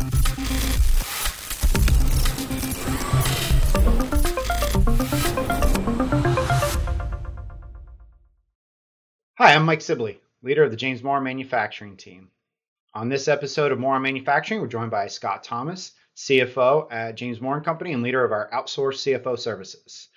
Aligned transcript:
Hi, 0.00 0.06
I'm 9.38 9.66
Mike 9.66 9.82
Sibley, 9.82 10.18
leader 10.42 10.64
of 10.64 10.70
the 10.70 10.76
James 10.78 11.02
Moore 11.02 11.20
Manufacturing 11.20 11.98
team. 11.98 12.30
On 12.94 13.10
this 13.10 13.28
episode 13.28 13.72
of 13.72 13.78
Moore 13.78 14.00
Manufacturing, 14.00 14.62
we're 14.62 14.68
joined 14.68 14.90
by 14.90 15.06
Scott 15.06 15.44
Thomas, 15.44 15.92
CFO 16.16 16.90
at 16.90 17.16
James 17.16 17.42
Moore 17.42 17.56
and 17.56 17.64
Company 17.64 17.92
and 17.92 18.02
leader 18.02 18.24
of 18.24 18.32
our 18.32 18.48
outsourced 18.52 19.20
CFO 19.20 19.38
services. 19.38 20.08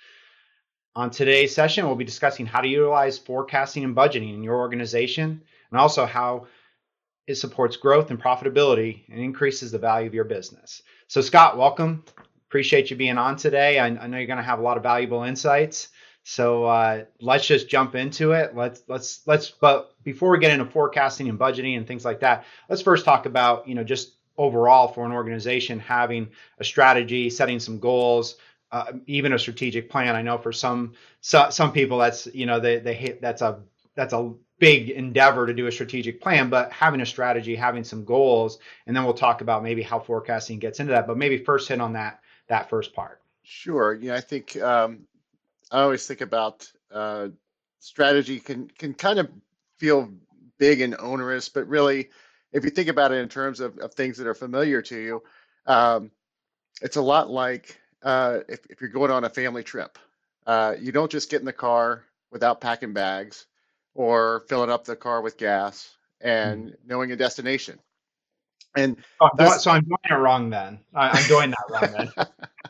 On 0.96 1.10
today's 1.10 1.54
session, 1.54 1.84
we'll 1.84 1.94
be 1.94 2.04
discussing 2.04 2.46
how 2.46 2.62
to 2.62 2.68
utilize 2.68 3.18
forecasting 3.18 3.84
and 3.84 3.94
budgeting 3.94 4.32
in 4.32 4.42
your 4.42 4.56
organization 4.56 5.42
and 5.70 5.78
also 5.78 6.06
how 6.06 6.46
it 7.26 7.36
supports 7.36 7.76
growth 7.76 8.10
and 8.10 8.22
profitability 8.22 9.02
and 9.08 9.20
increases 9.20 9.72
the 9.72 9.78
value 9.78 10.06
of 10.06 10.14
your 10.14 10.24
business. 10.24 10.82
So, 11.08 11.20
Scott, 11.20 11.56
welcome. 11.56 12.04
Appreciate 12.48 12.90
you 12.90 12.96
being 12.96 13.18
on 13.18 13.36
today. 13.36 13.78
I, 13.78 13.86
I 13.86 14.06
know 14.06 14.18
you're 14.18 14.26
going 14.26 14.36
to 14.36 14.42
have 14.42 14.58
a 14.58 14.62
lot 14.62 14.76
of 14.76 14.82
valuable 14.82 15.22
insights. 15.22 15.88
So 16.24 16.64
uh, 16.64 17.04
let's 17.20 17.46
just 17.46 17.68
jump 17.68 17.94
into 17.94 18.32
it. 18.32 18.56
Let's 18.56 18.82
let's 18.88 19.20
let's. 19.26 19.50
But 19.50 19.92
before 20.02 20.30
we 20.30 20.38
get 20.38 20.52
into 20.52 20.64
forecasting 20.64 21.28
and 21.28 21.38
budgeting 21.38 21.76
and 21.76 21.86
things 21.86 22.04
like 22.04 22.20
that, 22.20 22.46
let's 22.68 22.80
first 22.80 23.04
talk 23.04 23.26
about 23.26 23.68
you 23.68 23.74
know 23.74 23.84
just 23.84 24.14
overall 24.38 24.88
for 24.88 25.04
an 25.04 25.12
organization 25.12 25.78
having 25.78 26.30
a 26.58 26.64
strategy, 26.64 27.28
setting 27.28 27.60
some 27.60 27.78
goals, 27.78 28.36
uh, 28.72 28.92
even 29.06 29.34
a 29.34 29.38
strategic 29.38 29.90
plan. 29.90 30.16
I 30.16 30.22
know 30.22 30.38
for 30.38 30.50
some 30.50 30.94
so, 31.20 31.50
some 31.50 31.72
people 31.72 31.98
that's 31.98 32.26
you 32.34 32.46
know 32.46 32.58
they 32.58 32.78
they 32.78 32.94
hit 32.94 33.20
that's 33.20 33.42
a 33.42 33.60
that's 33.94 34.12
a 34.12 34.32
big 34.58 34.90
endeavor 34.90 35.46
to 35.46 35.54
do 35.54 35.66
a 35.66 35.72
strategic 35.72 36.20
plan, 36.20 36.48
but 36.48 36.72
having 36.72 37.00
a 37.00 37.06
strategy, 37.06 37.54
having 37.54 37.84
some 37.84 38.04
goals, 38.04 38.58
and 38.86 38.96
then 38.96 39.04
we'll 39.04 39.14
talk 39.14 39.40
about 39.40 39.62
maybe 39.62 39.82
how 39.82 39.98
forecasting 39.98 40.58
gets 40.58 40.80
into 40.80 40.92
that. 40.92 41.06
But 41.06 41.16
maybe 41.16 41.38
first 41.38 41.68
hit 41.68 41.80
on 41.80 41.94
that 41.94 42.20
that 42.48 42.68
first 42.68 42.94
part. 42.94 43.20
Sure. 43.42 43.94
Yeah, 43.94 44.14
I 44.14 44.20
think 44.20 44.56
um, 44.56 45.00
I 45.70 45.82
always 45.82 46.06
think 46.06 46.20
about 46.20 46.70
uh, 46.92 47.28
strategy 47.80 48.40
can 48.40 48.68
can 48.68 48.94
kind 48.94 49.18
of 49.18 49.30
feel 49.78 50.10
big 50.58 50.80
and 50.80 50.96
onerous, 50.98 51.48
but 51.48 51.66
really, 51.68 52.10
if 52.52 52.64
you 52.64 52.70
think 52.70 52.88
about 52.88 53.12
it 53.12 53.16
in 53.16 53.28
terms 53.28 53.60
of, 53.60 53.78
of 53.78 53.94
things 53.94 54.18
that 54.18 54.26
are 54.26 54.34
familiar 54.34 54.80
to 54.82 54.96
you, 54.96 55.22
um, 55.66 56.10
it's 56.80 56.96
a 56.96 57.02
lot 57.02 57.28
like 57.28 57.78
uh, 58.02 58.40
if, 58.48 58.64
if 58.70 58.80
you're 58.80 58.90
going 58.90 59.10
on 59.10 59.24
a 59.24 59.30
family 59.30 59.62
trip. 59.62 59.98
Uh, 60.46 60.74
you 60.78 60.92
don't 60.92 61.10
just 61.10 61.30
get 61.30 61.40
in 61.40 61.46
the 61.46 61.52
car 61.54 62.04
without 62.30 62.60
packing 62.60 62.92
bags 62.92 63.46
or 63.94 64.44
filling 64.48 64.70
up 64.70 64.84
the 64.84 64.96
car 64.96 65.20
with 65.20 65.36
gas 65.36 65.94
and 66.20 66.66
mm-hmm. 66.66 66.88
knowing 66.88 67.12
a 67.12 67.16
destination. 67.16 67.78
And 68.76 68.96
oh, 69.20 69.56
so 69.58 69.70
I'm 69.70 69.84
doing 69.84 69.98
it 70.10 70.14
wrong 70.14 70.50
then. 70.50 70.80
I, 70.94 71.16
am 71.16 71.28
doing 71.28 71.50
that 71.50 71.64
wrong 71.70 72.10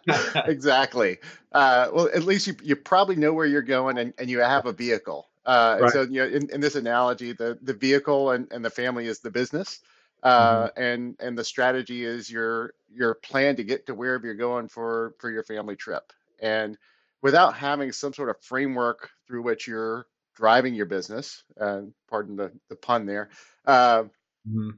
then. 0.07 0.45
exactly. 0.47 1.19
Uh, 1.53 1.89
well, 1.95 2.11
at 2.15 2.25
least 2.25 2.47
you, 2.47 2.55
you 2.63 2.77
probably 2.77 3.17
know 3.17 3.33
where 3.33 3.47
you're 3.47 3.63
going 3.63 3.97
and, 3.97 4.13
and 4.19 4.29
you 4.29 4.41
have 4.41 4.67
a 4.67 4.73
vehicle. 4.73 5.29
Uh, 5.47 5.79
right. 5.81 5.93
So, 5.93 6.03
you 6.03 6.21
know, 6.21 6.27
in, 6.27 6.51
in 6.51 6.61
this 6.61 6.75
analogy, 6.75 7.33
the, 7.33 7.59
the 7.63 7.73
vehicle 7.73 8.33
and, 8.33 8.53
and 8.53 8.63
the 8.63 8.71
family 8.71 9.07
is 9.07 9.21
the 9.21 9.31
business. 9.31 9.81
Uh, 10.23 10.69
mm-hmm. 10.69 10.83
and 10.83 11.17
and 11.21 11.37
the 11.37 11.45
strategy 11.45 12.03
is 12.03 12.31
your 12.31 12.73
your 12.91 13.15
plan 13.15 13.57
to 13.57 13.63
get 13.63 13.85
to 13.85 13.95
wherever 13.95 14.25
you're 14.25 14.35
going 14.35 14.69
for 14.69 15.15
for 15.19 15.31
your 15.31 15.43
family 15.43 15.77
trip. 15.77 16.15
And 16.41 16.79
without 17.21 17.55
having 17.55 17.93
some 17.93 18.15
sort 18.15 18.31
of 18.31 18.41
framework 18.41 19.11
through 19.27 19.43
which 19.43 19.69
you're 19.69 20.07
driving 20.35 20.75
your 20.75 20.87
business, 20.87 21.45
and 21.57 21.93
pardon 22.09 22.37
the, 22.37 22.53
the 22.69 22.77
pun 22.77 23.07
there, 23.07 23.31
uh, 23.67 24.03
mm-hmm. 24.49 24.71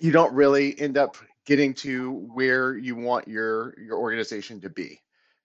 you 0.00 0.12
don't 0.12 0.32
really 0.34 0.78
end 0.80 0.96
up 0.96 1.16
getting 1.44 1.74
to 1.74 2.10
where 2.12 2.76
you 2.76 2.94
want 2.94 3.28
your 3.28 3.74
your 3.78 3.98
organization 3.98 4.60
to 4.60 4.70
be 4.70 5.00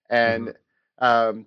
and 0.10 0.48
mm-hmm. 0.48 1.04
um, 1.04 1.46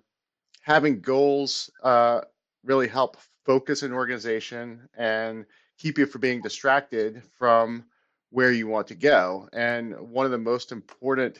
having 0.61 1.01
goals 1.01 1.69
uh, 1.83 2.21
really 2.63 2.87
help 2.87 3.17
focus 3.45 3.83
an 3.83 3.93
organization 3.93 4.87
and 4.95 5.45
keep 5.77 5.97
you 5.97 6.05
from 6.05 6.21
being 6.21 6.41
distracted 6.41 7.23
from 7.37 7.85
where 8.29 8.51
you 8.51 8.67
want 8.67 8.87
to 8.87 8.95
go 8.95 9.49
and 9.53 9.99
one 10.11 10.25
of 10.25 10.31
the 10.31 10.37
most 10.37 10.71
important 10.71 11.39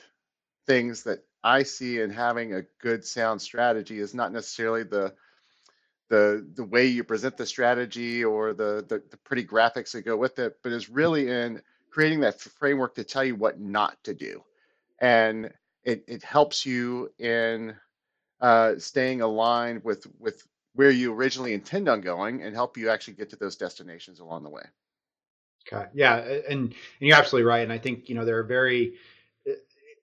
things 0.65 1.03
that 1.03 1.23
i 1.43 1.63
see 1.63 1.99
in 1.99 2.09
having 2.09 2.53
a 2.53 2.65
good 2.81 3.05
sound 3.05 3.41
strategy 3.41 3.99
is 3.99 4.13
not 4.13 4.31
necessarily 4.31 4.83
the 4.83 5.13
the 6.11 6.45
the 6.55 6.63
way 6.65 6.87
you 6.87 7.05
present 7.05 7.37
the 7.37 7.45
strategy 7.45 8.23
or 8.23 8.53
the, 8.53 8.85
the, 8.87 9.01
the 9.09 9.17
pretty 9.23 9.45
graphics 9.45 9.93
that 9.93 10.01
go 10.01 10.17
with 10.17 10.39
it 10.39 10.57
but 10.61 10.73
is 10.73 10.89
really 10.89 11.29
in 11.29 11.61
creating 11.89 12.19
that 12.19 12.39
framework 12.41 12.95
to 12.95 13.03
tell 13.05 13.23
you 13.23 13.35
what 13.35 13.59
not 13.59 13.95
to 14.03 14.13
do. 14.13 14.43
And 14.99 15.51
it, 15.83 16.03
it 16.07 16.21
helps 16.23 16.65
you 16.65 17.11
in 17.17 17.75
uh, 18.41 18.73
staying 18.77 19.21
aligned 19.21 19.83
with, 19.85 20.05
with 20.19 20.45
where 20.75 20.91
you 20.91 21.13
originally 21.13 21.53
intend 21.53 21.87
on 21.87 22.01
going 22.01 22.43
and 22.43 22.53
help 22.53 22.77
you 22.77 22.89
actually 22.89 23.13
get 23.13 23.29
to 23.29 23.37
those 23.37 23.55
destinations 23.55 24.19
along 24.19 24.43
the 24.43 24.49
way. 24.49 24.63
Okay. 25.65 25.87
Yeah. 25.93 26.17
And, 26.17 26.43
and 26.49 26.75
you're 26.99 27.17
absolutely 27.17 27.47
right. 27.47 27.63
And 27.63 27.71
I 27.71 27.77
think, 27.77 28.09
you 28.09 28.15
know, 28.15 28.25
there 28.25 28.39
are 28.39 28.43
very, 28.43 28.95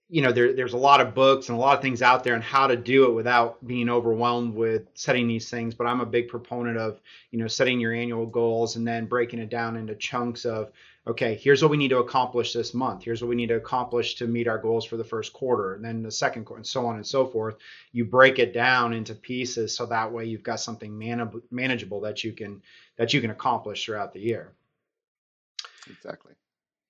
you 0.09 0.23
know 0.23 0.33
there, 0.33 0.55
there's 0.55 0.73
a 0.73 0.79
lot 0.79 1.01
of 1.01 1.15
books 1.15 1.49
and 1.49 1.59
a 1.59 1.61
lot 1.61 1.77
of 1.77 1.83
things 1.83 2.03
out 2.03 2.25
there 2.25 2.35
on 2.35 2.41
how 2.41 2.67
to 2.67 2.77
do 2.77 3.07
it 3.07 3.13
without 3.13 3.65
being 3.67 3.89
overwhelmed 3.89 4.55
with 4.55 4.89
setting 4.95 5.29
these 5.29 5.51
things 5.51 5.75
but 5.75 5.87
i'm 5.87 6.01
a 6.01 6.07
big 6.07 6.29
proponent 6.29 6.79
of 6.79 7.01
you 7.31 7.39
know 7.39 7.47
setting 7.47 7.79
your 7.79 7.93
annual 7.93 8.27
goals 8.27 8.77
and 8.77 8.87
then 8.87 9.07
breaking 9.07 9.39
it 9.39 9.51
down 9.51 9.77
into 9.77 9.95
chunks 9.95 10.45
of 10.45 10.73
okay 11.07 11.35
here's 11.35 11.63
what 11.63 11.71
we 11.71 11.77
need 11.77 11.89
to 11.89 11.99
accomplish 11.99 12.53
this 12.53 12.75
month. 12.75 13.03
Here's 13.03 13.23
what 13.23 13.29
we 13.29 13.35
need 13.35 13.49
to 13.49 13.57
accomplish 13.57 14.17
to 14.17 14.27
meet 14.27 14.47
our 14.49 14.59
goals 14.59 14.85
for 14.85 14.97
the 14.97 15.05
first 15.05 15.33
quarter 15.33 15.75
and 15.75 15.85
then 15.85 16.03
the 16.03 16.11
second 16.11 16.45
quarter 16.45 16.59
and 16.59 16.67
so 16.67 16.87
on 16.87 16.97
and 16.97 17.07
so 17.07 17.27
forth. 17.27 17.57
You 17.93 18.05
break 18.05 18.39
it 18.39 18.53
down 18.53 18.93
into 18.93 19.15
pieces 19.15 19.75
so 19.75 19.87
that 19.87 20.13
way 20.13 20.27
you've 20.27 20.43
got 20.43 20.61
something 20.61 20.97
man- 20.97 21.43
manageable 21.51 22.01
that 22.03 22.25
you 22.25 22.33
can 22.33 22.63
that 22.97 23.15
you 23.15 23.21
can 23.21 23.31
accomplish 23.31 23.85
throughout 23.85 24.13
the 24.13 24.21
year. 24.21 24.53
Exactly 25.89 26.35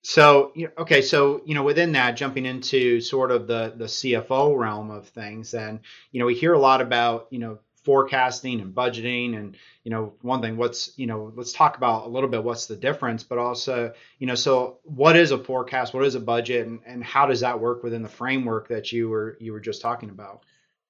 so 0.09 0.53
okay, 0.75 1.03
so 1.03 1.43
you 1.45 1.53
know 1.53 1.61
within 1.61 1.91
that, 1.91 2.17
jumping 2.17 2.47
into 2.47 2.99
sort 2.99 3.29
of 3.29 3.45
the 3.45 3.75
the 3.77 3.85
CFO 3.85 4.57
realm 4.57 4.89
of 4.89 5.07
things, 5.09 5.53
and 5.53 5.81
you 6.11 6.19
know 6.19 6.25
we 6.25 6.33
hear 6.33 6.53
a 6.53 6.57
lot 6.57 6.81
about 6.81 7.27
you 7.29 7.37
know 7.37 7.59
forecasting 7.83 8.59
and 8.59 8.73
budgeting, 8.73 9.37
and 9.37 9.55
you 9.83 9.91
know 9.91 10.13
one 10.23 10.41
thing, 10.41 10.57
what's 10.57 10.97
you 10.97 11.05
know 11.05 11.31
let's 11.35 11.53
talk 11.53 11.77
about 11.77 12.07
a 12.07 12.09
little 12.09 12.27
bit 12.27 12.43
what's 12.43 12.65
the 12.65 12.75
difference, 12.75 13.23
but 13.23 13.37
also 13.37 13.93
you 14.17 14.25
know 14.25 14.33
so 14.33 14.79
what 14.81 15.15
is 15.15 15.29
a 15.29 15.37
forecast, 15.37 15.93
what 15.93 16.03
is 16.03 16.15
a 16.15 16.19
budget, 16.19 16.65
and, 16.65 16.79
and 16.87 17.03
how 17.03 17.27
does 17.27 17.41
that 17.41 17.59
work 17.59 17.83
within 17.83 18.01
the 18.01 18.09
framework 18.09 18.67
that 18.69 18.91
you 18.91 19.09
were 19.09 19.37
you 19.39 19.53
were 19.53 19.59
just 19.59 19.79
talking 19.79 20.09
about? 20.09 20.41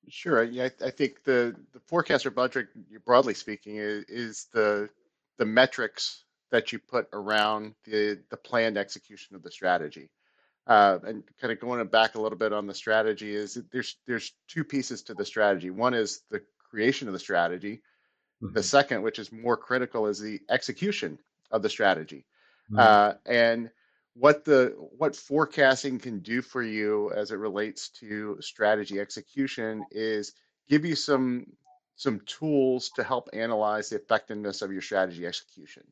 Sure, 0.07 0.45
yeah, 0.45 0.69
I, 0.81 0.85
I 0.85 0.91
think 0.91 1.25
the 1.25 1.53
the 1.73 1.81
forecast 1.81 2.25
or 2.25 2.31
budget, 2.31 2.69
broadly 3.03 3.33
speaking, 3.33 3.75
is, 3.75 4.05
is 4.05 4.47
the 4.53 4.89
the 5.35 5.45
metrics 5.45 6.23
that 6.51 6.71
you 6.71 6.79
put 6.79 7.07
around 7.13 7.75
the, 7.85 8.19
the 8.29 8.37
planned 8.37 8.77
execution 8.77 9.35
of 9.35 9.43
the 9.43 9.51
strategy. 9.51 10.09
Uh, 10.67 10.99
and 11.05 11.23
kind 11.41 11.51
of 11.51 11.59
going 11.59 11.85
back 11.87 12.15
a 12.15 12.21
little 12.21 12.37
bit 12.37 12.53
on 12.53 12.67
the 12.67 12.73
strategy 12.73 13.33
is 13.33 13.59
there's 13.71 13.95
there's 14.05 14.33
two 14.47 14.63
pieces 14.63 15.01
to 15.01 15.15
the 15.15 15.25
strategy. 15.25 15.71
One 15.71 15.95
is 15.95 16.21
the 16.29 16.41
creation 16.69 17.07
of 17.07 17.13
the 17.13 17.19
strategy. 17.19 17.81
Mm-hmm. 18.43 18.53
The 18.53 18.63
second, 18.63 19.01
which 19.01 19.17
is 19.17 19.31
more 19.31 19.57
critical, 19.57 20.05
is 20.05 20.19
the 20.19 20.39
execution 20.47 21.17
of 21.49 21.63
the 21.63 21.69
strategy. 21.69 22.25
Mm-hmm. 22.71 22.79
Uh, 22.79 23.13
and 23.25 23.71
what 24.13 24.45
the 24.45 24.75
what 24.97 25.15
forecasting 25.15 25.97
can 25.97 26.19
do 26.19 26.41
for 26.41 26.61
you 26.61 27.11
as 27.15 27.31
it 27.31 27.37
relates 27.37 27.89
to 27.89 28.37
strategy 28.41 28.99
execution 28.99 29.85
is 29.91 30.33
give 30.67 30.85
you 30.85 30.95
some 30.95 31.47
some 31.95 32.21
tools 32.21 32.91
to 32.95 33.03
help 33.03 33.27
analyze 33.33 33.89
the 33.89 33.95
effectiveness 33.95 34.61
of 34.61 34.71
your 34.71 34.81
strategy 34.81 35.25
execution. 35.25 35.83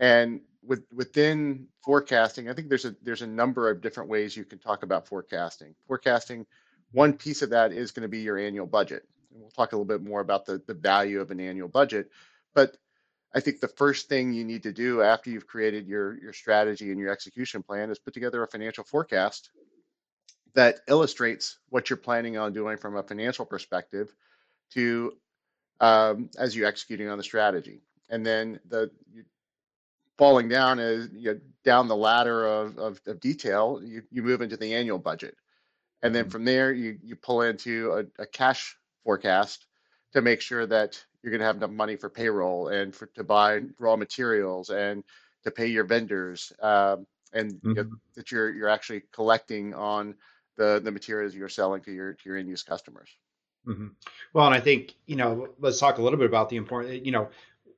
And 0.00 0.40
with, 0.62 0.84
within 0.92 1.68
forecasting, 1.84 2.48
I 2.48 2.54
think 2.54 2.68
there's 2.68 2.84
a 2.84 2.94
there's 3.02 3.22
a 3.22 3.26
number 3.26 3.70
of 3.70 3.80
different 3.80 4.08
ways 4.08 4.36
you 4.36 4.44
can 4.44 4.58
talk 4.58 4.82
about 4.82 5.06
forecasting. 5.06 5.74
Forecasting, 5.86 6.46
one 6.92 7.12
piece 7.12 7.42
of 7.42 7.50
that 7.50 7.72
is 7.72 7.90
going 7.90 8.02
to 8.02 8.08
be 8.08 8.20
your 8.20 8.38
annual 8.38 8.66
budget. 8.66 9.06
And 9.32 9.40
we'll 9.40 9.50
talk 9.50 9.72
a 9.72 9.76
little 9.76 9.84
bit 9.84 10.02
more 10.02 10.20
about 10.20 10.46
the, 10.46 10.62
the 10.66 10.74
value 10.74 11.20
of 11.20 11.30
an 11.30 11.40
annual 11.40 11.68
budget. 11.68 12.10
But 12.54 12.76
I 13.34 13.40
think 13.40 13.60
the 13.60 13.68
first 13.68 14.08
thing 14.08 14.32
you 14.32 14.44
need 14.44 14.62
to 14.62 14.72
do 14.72 15.02
after 15.02 15.28
you've 15.28 15.46
created 15.46 15.88
your, 15.88 16.16
your 16.22 16.32
strategy 16.32 16.92
and 16.92 17.00
your 17.00 17.10
execution 17.10 17.64
plan 17.64 17.90
is 17.90 17.98
put 17.98 18.14
together 18.14 18.42
a 18.42 18.46
financial 18.46 18.84
forecast 18.84 19.50
that 20.54 20.80
illustrates 20.86 21.58
what 21.68 21.90
you're 21.90 21.96
planning 21.96 22.38
on 22.38 22.52
doing 22.52 22.76
from 22.76 22.96
a 22.96 23.02
financial 23.02 23.44
perspective 23.44 24.14
to 24.70 25.12
um, 25.80 26.30
as 26.38 26.54
you're 26.54 26.68
executing 26.68 27.08
on 27.08 27.18
the 27.18 27.24
strategy. 27.24 27.82
And 28.08 28.24
then 28.24 28.60
the 28.68 28.92
falling 30.18 30.48
down 30.48 30.78
is 30.78 31.08
you 31.12 31.34
know, 31.34 31.40
down 31.64 31.88
the 31.88 31.96
ladder 31.96 32.46
of, 32.46 32.78
of, 32.78 33.00
of, 33.06 33.20
detail, 33.20 33.80
you, 33.82 34.02
you 34.10 34.22
move 34.22 34.42
into 34.42 34.56
the 34.56 34.74
annual 34.74 34.98
budget. 34.98 35.36
And 36.02 36.14
then 36.14 36.24
mm-hmm. 36.24 36.30
from 36.30 36.44
there, 36.44 36.72
you, 36.72 36.98
you 37.02 37.16
pull 37.16 37.42
into 37.42 37.92
a, 37.92 38.22
a 38.22 38.26
cash 38.26 38.76
forecast 39.04 39.66
to 40.12 40.20
make 40.20 40.40
sure 40.40 40.66
that 40.66 41.02
you're 41.22 41.30
going 41.30 41.40
to 41.40 41.46
have 41.46 41.56
enough 41.56 41.70
money 41.70 41.96
for 41.96 42.10
payroll 42.10 42.68
and 42.68 42.94
for 42.94 43.06
to 43.14 43.24
buy 43.24 43.62
raw 43.78 43.96
materials 43.96 44.68
and 44.68 45.02
to 45.44 45.50
pay 45.50 45.66
your 45.66 45.84
vendors. 45.84 46.52
Um, 46.60 47.06
and 47.32 47.54
mm-hmm. 47.54 47.68
you 47.68 47.74
know, 47.74 47.82
mm-hmm. 47.84 47.94
that 48.14 48.30
you're 48.30 48.52
you're 48.52 48.68
actually 48.68 49.02
collecting 49.12 49.74
on 49.74 50.14
the 50.56 50.80
the 50.84 50.92
materials 50.92 51.34
you're 51.34 51.48
selling 51.48 51.80
to 51.82 51.92
your 51.92 52.12
to 52.12 52.20
your 52.26 52.36
end 52.36 52.48
use 52.48 52.62
customers. 52.62 53.08
Mm-hmm. 53.66 53.88
Well, 54.34 54.46
and 54.46 54.54
I 54.54 54.60
think 54.60 54.94
you 55.06 55.16
know, 55.16 55.48
let's 55.58 55.78
talk 55.78 55.98
a 55.98 56.02
little 56.02 56.18
bit 56.18 56.26
about 56.26 56.50
the 56.50 56.56
important. 56.56 57.04
You 57.06 57.12
know, 57.12 57.28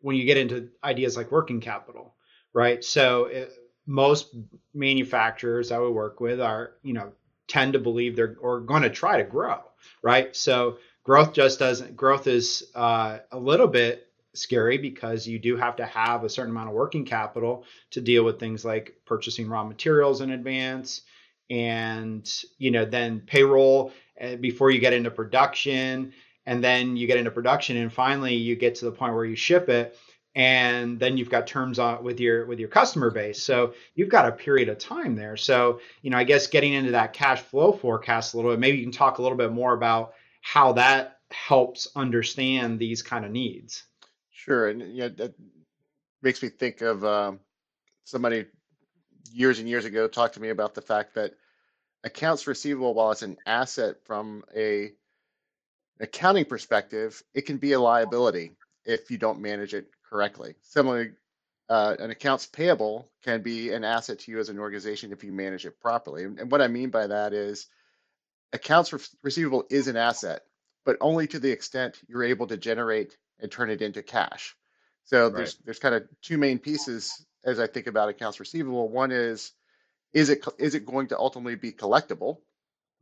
when 0.01 0.17
you 0.17 0.25
get 0.25 0.37
into 0.37 0.69
ideas 0.83 1.17
like 1.17 1.31
working 1.31 1.61
capital, 1.61 2.16
right? 2.57 2.83
So 2.83 3.27
it, 3.27 3.53
most 3.87 4.35
manufacturers 4.73 5.71
I 5.71 5.79
would 5.79 5.93
work 5.93 6.21
with 6.21 6.41
are 6.41 6.73
you 6.83 6.95
know 6.95 7.13
tend 7.47 7.75
to 7.75 7.79
believe 7.79 8.17
they're 8.17 8.37
or 8.41 8.61
going 8.61 8.83
to 8.83 8.91
try 8.91 9.19
to 9.19 9.25
grow, 9.25 9.61
right? 10.03 10.35
So 10.35 10.79
growth 11.05 11.35
just 11.35 11.59
doesn't. 11.59 11.97
Growth 11.97 12.27
is 12.27 12.65
uh, 12.75 13.19
a 13.31 13.39
little 13.39 13.69
bit 13.69 14.09
scary 14.33 14.79
because 14.79 15.27
you 15.27 15.39
do 15.39 15.57
have 15.57 15.77
to 15.77 15.85
have 15.85 16.25
a 16.25 16.29
certain 16.31 16.51
amount 16.51 16.71
of 16.71 16.75
working 16.75 17.05
capital 17.05 17.65
to 17.91 18.01
deal 18.01 18.25
with 18.25 18.41
things 18.41 18.65
like 18.65 18.97
purchasing 19.05 19.49
raw 19.49 19.63
materials 19.63 20.23
in 20.23 20.31
advance 20.31 21.03
and 21.49 22.43
you 22.59 22.71
know 22.71 22.85
then 22.85 23.21
payroll 23.21 23.93
eh, 24.19 24.37
before 24.37 24.71
you 24.71 24.79
get 24.79 24.93
into 24.93 25.11
production 25.11 26.13
and 26.45 26.63
then 26.63 26.97
you 26.97 27.07
get 27.07 27.17
into 27.17 27.31
production 27.31 27.79
and 27.79 27.91
finally 27.93 28.35
you 28.35 28.57
get 28.57 28.75
to 28.75 28.85
the 28.85 28.93
point 28.93 29.15
where 29.15 29.25
you 29.25 29.37
ship 29.37 29.71
it 29.71 29.97
and 30.37 31.01
then 31.01 31.17
you've 31.17 31.31
got 31.31 31.47
terms 31.47 31.79
on 31.79 32.05
with 32.05 32.21
your 32.21 32.45
with 32.45 32.61
your 32.61 32.69
customer 32.69 33.11
base. 33.11 33.43
So 33.43 33.73
you've 33.95 34.11
got 34.11 34.29
a 34.29 34.33
period 34.33 34.69
of 34.69 34.79
time 34.79 35.17
there. 35.17 35.37
So 35.37 35.81
you 36.03 36.11
know 36.11 36.19
i 36.19 36.25
guess 36.25 36.47
getting 36.47 36.75
into 36.75 36.93
that 36.93 37.15
cash 37.15 37.41
flow 37.41 37.73
forecast 37.73 38.35
a 38.35 38.37
little 38.37 38.53
bit 38.53 38.61
maybe 38.61 38.77
you 38.77 38.85
can 38.85 38.93
talk 38.93 39.19
a 39.19 39.23
little 39.23 39.39
bit 39.39 39.51
more 39.51 39.73
about 39.73 40.13
how 40.43 40.73
that 40.73 41.19
helps 41.31 41.89
understand 41.97 42.79
these 42.79 43.03
kind 43.03 43.25
of 43.25 43.33
needs. 43.33 43.85
Sure 44.31 44.69
and 44.69 44.95
yeah 44.95 45.09
that 45.09 45.35
makes 46.23 46.43
me 46.43 46.51
think 46.51 46.83
of 46.83 47.05
um, 47.05 47.41
somebody 48.05 48.45
years 49.33 49.59
and 49.59 49.69
years 49.69 49.87
ago 49.87 50.07
talked 50.07 50.35
to 50.35 50.41
me 50.41 50.51
about 50.51 50.75
the 50.75 50.83
fact 50.83 51.15
that 51.15 51.33
accounts 52.05 52.47
receivable, 52.47 52.95
while 52.95 53.11
it's 53.11 53.23
an 53.23 53.37
asset 53.47 53.97
from 54.05 54.45
a 54.55 54.93
accounting 55.99 56.45
perspective, 56.45 57.23
it 57.35 57.43
can 57.43 57.57
be 57.57 57.73
a 57.73 57.81
liability 57.81 58.53
if 58.85 59.11
you 59.11 59.19
don't 59.19 59.41
manage 59.41 59.75
it 59.75 59.89
correctly. 60.09 60.55
Similarly, 60.63 61.13
uh, 61.69 61.97
an 61.99 62.11
accounts 62.11 62.47
payable 62.47 63.09
can 63.25 63.43
be 63.43 63.73
an 63.73 63.85
asset 63.85 64.21
to 64.21 64.31
you 64.31 64.39
as 64.39 64.49
an 64.49 64.59
organization 64.59 65.13
if 65.13 65.25
you 65.25 65.33
manage 65.33 65.67
it 65.67 65.81
properly. 65.81 66.25
And, 66.25 66.39
and 66.39 66.51
what 66.51 66.63
I 66.63 66.69
mean 66.69 66.91
by 66.91 67.09
that 67.09 67.33
is 67.33 67.67
accounts 68.53 68.93
re- 68.93 69.01
receivable 69.23 69.65
is 69.71 69.89
an 69.89 69.97
asset, 69.97 70.43
but 70.85 70.97
only 71.01 71.27
to 71.29 71.39
the 71.39 71.51
extent 71.51 72.01
you're 72.09 72.25
able 72.25 72.47
to 72.49 72.57
generate 72.57 73.17
and 73.41 73.51
turn 73.51 73.71
it 73.71 73.83
into 73.83 74.03
cash. 74.03 74.55
So 75.05 75.25
right. 75.25 75.35
there's 75.35 75.57
there's 75.65 75.79
kind 75.79 75.95
of 75.95 76.05
two 76.23 76.39
main 76.39 76.59
pieces 76.59 77.25
as 77.45 77.61
I 77.61 77.67
think 77.67 77.87
about 77.87 78.09
accounts 78.09 78.41
receivable. 78.41 78.89
One 78.89 79.13
is 79.13 79.53
is 80.13 80.31
it 80.31 80.45
is 80.59 80.75
it 80.75 80.87
going 80.87 81.09
to 81.09 81.19
ultimately 81.19 81.57
be 81.57 81.73
collectible? 81.73 82.39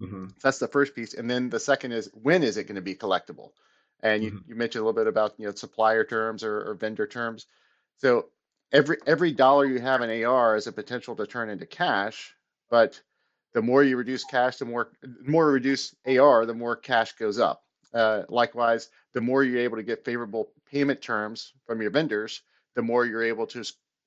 Mm-hmm. 0.03 0.27
That's 0.43 0.59
the 0.59 0.69
first 0.69 0.95
piece, 0.95 1.15
and 1.15 1.31
then 1.31 1.51
the 1.51 1.61
second 1.61 1.93
is 1.93 2.11
when 2.15 2.43
is 2.43 2.56
it 2.56 2.65
going 2.65 2.75
to 2.77 2.83
be 2.83 2.95
collectible? 2.95 3.51
And 4.02 4.23
you, 4.23 4.31
mm-hmm. 4.32 4.50
you 4.50 4.55
mentioned 4.55 4.82
a 4.82 4.85
little 4.85 5.00
bit 5.00 5.06
about 5.06 5.35
you 5.38 5.46
know 5.46 5.55
supplier 5.55 6.05
terms 6.05 6.44
or, 6.44 6.70
or 6.70 6.75
vendor 6.75 7.06
terms. 7.06 7.46
So 7.99 8.26
every 8.73 8.99
every 9.06 9.32
dollar 9.32 9.64
you 9.64 9.81
have 9.81 10.02
in 10.02 10.25
AR 10.25 10.56
is 10.56 10.67
a 10.67 10.73
potential 10.73 11.17
to 11.17 11.26
turn 11.26 11.49
into 11.49 11.67
cash, 11.67 12.35
but 12.70 13.00
the 13.55 13.62
more 13.62 13.82
you 13.82 13.96
reduce 13.96 14.25
cash, 14.25 14.58
the 14.58 14.64
more 14.64 14.91
the 15.02 15.31
more 15.31 15.50
reduce 15.50 15.94
AR, 16.06 16.44
the 16.44 16.55
more 16.55 16.76
cash 16.76 17.12
goes 17.12 17.38
up. 17.38 17.62
Uh, 17.94 18.25
likewise, 18.29 18.91
the 19.12 19.20
more 19.20 19.44
you're 19.44 19.61
able 19.61 19.76
to 19.76 19.82
get 19.85 20.05
favorable 20.05 20.50
payment 20.70 21.00
terms 21.00 21.52
from 21.64 21.81
your 21.81 21.93
vendors, 21.93 22.43
the 22.75 22.82
more 22.82 23.06
you're 23.06 23.23
able 23.23 23.46
to 23.46 23.64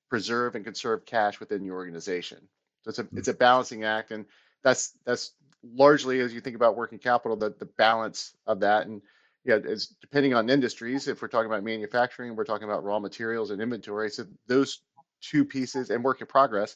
preserve 0.09 0.55
and 0.55 0.65
conserve 0.65 1.05
cash 1.05 1.39
within 1.39 1.63
your 1.63 1.75
organization. 1.75 2.39
So 2.83 2.89
it's 2.89 2.99
a 2.99 3.07
it's 3.13 3.27
a 3.29 3.33
balancing 3.33 3.85
act, 3.85 4.11
and 4.11 4.25
that's 4.63 4.91
that's 5.05 5.31
largely 5.63 6.19
as 6.19 6.33
you 6.33 6.41
think 6.41 6.55
about 6.55 6.75
working 6.75 6.99
capital, 6.99 7.37
the 7.37 7.55
the 7.57 7.65
balance 7.65 8.35
of 8.45 8.59
that. 8.59 8.87
And 8.87 9.01
yeah, 9.47 9.59
it's 9.63 9.87
depending 10.01 10.33
on 10.33 10.49
industries. 10.49 11.07
If 11.07 11.21
we're 11.21 11.29
talking 11.29 11.49
about 11.49 11.63
manufacturing, 11.63 12.35
we're 12.35 12.43
talking 12.43 12.67
about 12.67 12.83
raw 12.83 12.99
materials 12.99 13.49
and 13.49 13.61
inventory. 13.61 14.09
So 14.09 14.25
those 14.45 14.81
two 15.21 15.45
pieces 15.45 15.89
and 15.89 16.03
work 16.03 16.19
in 16.19 16.27
progress, 16.27 16.75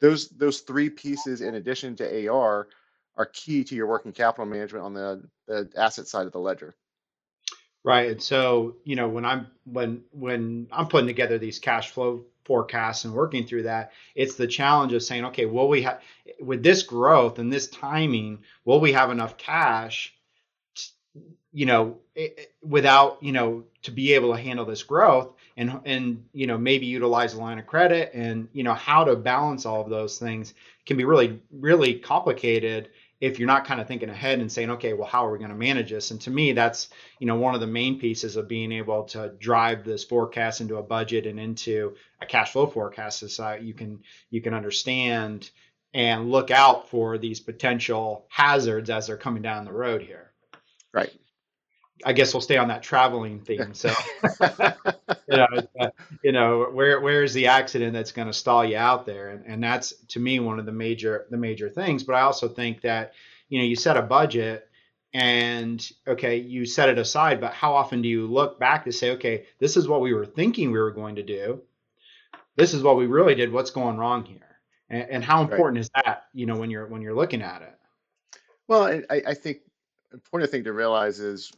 those 0.00 0.28
those 0.28 0.60
three 0.60 0.88
pieces 0.88 1.40
in 1.40 1.56
addition 1.56 1.96
to 1.96 2.28
AR 2.28 2.68
are 3.16 3.26
key 3.26 3.64
to 3.64 3.74
your 3.74 3.88
working 3.88 4.12
capital 4.12 4.46
management 4.46 4.84
on 4.84 4.94
the, 4.94 5.28
the 5.48 5.68
asset 5.76 6.06
side 6.06 6.26
of 6.26 6.32
the 6.32 6.38
ledger. 6.38 6.76
Right. 7.82 8.12
And 8.12 8.22
so, 8.22 8.76
you 8.84 8.94
know, 8.94 9.08
when 9.08 9.24
I'm 9.24 9.48
when 9.64 10.04
when 10.12 10.68
I'm 10.70 10.86
putting 10.86 11.08
together 11.08 11.38
these 11.38 11.58
cash 11.58 11.90
flow 11.90 12.26
forecasts 12.44 13.04
and 13.04 13.12
working 13.12 13.44
through 13.44 13.64
that, 13.64 13.90
it's 14.14 14.36
the 14.36 14.46
challenge 14.46 14.92
of 14.92 15.02
saying, 15.02 15.24
okay, 15.26 15.46
will 15.46 15.68
we 15.68 15.82
have 15.82 16.00
with 16.40 16.62
this 16.62 16.84
growth 16.84 17.40
and 17.40 17.52
this 17.52 17.66
timing, 17.68 18.44
will 18.64 18.80
we 18.80 18.92
have 18.92 19.10
enough 19.10 19.36
cash, 19.36 20.13
you 21.54 21.64
know, 21.64 21.96
without, 22.62 23.22
you 23.22 23.32
know, 23.32 23.64
to 23.82 23.90
be 23.90 24.12
able 24.12 24.34
to 24.34 24.42
handle 24.42 24.66
this 24.66 24.82
growth 24.82 25.32
and 25.56 25.80
and 25.84 26.24
you 26.32 26.46
know 26.46 26.58
maybe 26.58 26.86
utilize 26.86 27.34
a 27.34 27.38
line 27.38 27.58
of 27.58 27.66
credit 27.66 28.10
and 28.12 28.48
you 28.52 28.64
know 28.64 28.74
how 28.74 29.04
to 29.04 29.14
balance 29.14 29.66
all 29.66 29.80
of 29.80 29.88
those 29.88 30.18
things 30.18 30.52
can 30.84 30.96
be 30.96 31.04
really 31.04 31.40
really 31.52 31.94
complicated 31.94 32.88
if 33.20 33.38
you're 33.38 33.46
not 33.46 33.64
kind 33.64 33.80
of 33.80 33.88
thinking 33.88 34.10
ahead 34.10 34.40
and 34.40 34.52
saying, 34.52 34.70
okay, 34.70 34.92
well, 34.92 35.08
how 35.08 35.24
are 35.24 35.32
we 35.32 35.38
going 35.38 35.50
to 35.50 35.56
manage 35.56 35.88
this? 35.88 36.10
And 36.10 36.20
to 36.22 36.30
me, 36.30 36.52
that's 36.52 36.90
you 37.18 37.26
know 37.26 37.36
one 37.36 37.54
of 37.54 37.60
the 37.60 37.66
main 37.66 37.98
pieces 37.98 38.36
of 38.36 38.48
being 38.48 38.72
able 38.72 39.04
to 39.04 39.32
drive 39.38 39.84
this 39.84 40.04
forecast 40.04 40.60
into 40.60 40.76
a 40.76 40.82
budget 40.82 41.26
and 41.26 41.40
into 41.40 41.94
a 42.20 42.26
cash 42.26 42.52
flow 42.52 42.66
forecast 42.66 43.22
is 43.22 43.40
uh, 43.40 43.56
you 43.60 43.72
can 43.72 44.00
you 44.30 44.42
can 44.42 44.52
understand 44.52 45.50
and 45.94 46.30
look 46.30 46.50
out 46.50 46.90
for 46.90 47.16
these 47.16 47.40
potential 47.40 48.26
hazards 48.28 48.90
as 48.90 49.06
they're 49.06 49.16
coming 49.16 49.42
down 49.42 49.64
the 49.64 49.72
road 49.72 50.02
here. 50.02 50.32
Right. 50.92 51.12
I 52.04 52.12
guess 52.12 52.34
we'll 52.34 52.40
stay 52.40 52.56
on 52.56 52.68
that 52.68 52.82
traveling 52.82 53.40
theme. 53.40 53.72
So, 53.74 53.92
you 54.40 55.36
know, 55.36 55.46
uh, 55.80 55.90
you 56.22 56.32
know, 56.32 56.64
where 56.72 57.00
where 57.00 57.22
is 57.22 57.34
the 57.34 57.46
accident 57.46 57.92
that's 57.92 58.12
going 58.12 58.28
to 58.28 58.32
stall 58.34 58.64
you 58.64 58.76
out 58.76 59.06
there? 59.06 59.30
And 59.30 59.44
and 59.46 59.62
that's 59.62 59.92
to 60.08 60.20
me 60.20 60.40
one 60.40 60.58
of 60.58 60.66
the 60.66 60.72
major 60.72 61.26
the 61.30 61.36
major 61.36 61.68
things. 61.68 62.02
But 62.02 62.14
I 62.14 62.22
also 62.22 62.48
think 62.48 62.80
that 62.82 63.14
you 63.48 63.58
know 63.58 63.64
you 63.64 63.76
set 63.76 63.96
a 63.96 64.02
budget 64.02 64.68
and 65.14 65.92
okay 66.08 66.38
you 66.38 66.66
set 66.66 66.88
it 66.88 66.98
aside 66.98 67.40
but 67.40 67.54
how 67.54 67.72
often 67.72 68.02
do 68.02 68.08
you 68.08 68.26
look 68.26 68.58
back 68.58 68.84
to 68.84 68.92
say 68.92 69.12
okay 69.12 69.46
this 69.60 69.76
is 69.76 69.86
what 69.86 70.00
we 70.00 70.12
were 70.12 70.26
thinking 70.26 70.72
we 70.72 70.78
were 70.78 70.90
going 70.90 71.14
to 71.14 71.22
do 71.22 71.62
this 72.56 72.74
is 72.74 72.82
what 72.82 72.96
we 72.96 73.06
really 73.06 73.36
did 73.36 73.52
what's 73.52 73.70
going 73.70 73.96
wrong 73.96 74.24
here 74.24 74.58
and, 74.90 75.08
and 75.08 75.24
how 75.24 75.40
important 75.40 75.76
right. 75.76 75.80
is 75.82 75.90
that 75.94 76.24
you 76.32 76.46
know 76.46 76.56
when 76.56 76.68
you're 76.68 76.86
when 76.88 77.00
you're 77.00 77.14
looking 77.14 77.42
at 77.42 77.62
it 77.62 77.78
well 78.66 78.82
I, 79.08 79.22
I 79.28 79.34
think 79.34 79.58
important 80.12 80.50
thing 80.50 80.64
to 80.64 80.72
realize 80.72 81.20
is 81.20 81.52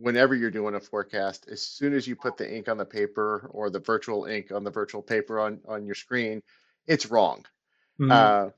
whenever 0.00 0.34
you're 0.34 0.50
doing 0.50 0.74
a 0.74 0.80
forecast, 0.80 1.48
as 1.50 1.62
soon 1.62 1.94
as 1.94 2.06
you 2.06 2.16
put 2.16 2.36
the 2.36 2.56
ink 2.56 2.68
on 2.68 2.78
the 2.78 2.84
paper 2.84 3.48
or 3.52 3.70
the 3.70 3.80
virtual 3.80 4.24
ink 4.24 4.52
on 4.52 4.64
the 4.64 4.70
virtual 4.70 5.02
paper 5.02 5.40
on, 5.40 5.60
on 5.68 5.86
your 5.86 5.94
screen, 5.94 6.42
it's 6.86 7.10
wrong. 7.10 7.44
Mm-hmm. 8.00 8.10
Uh, 8.10 8.50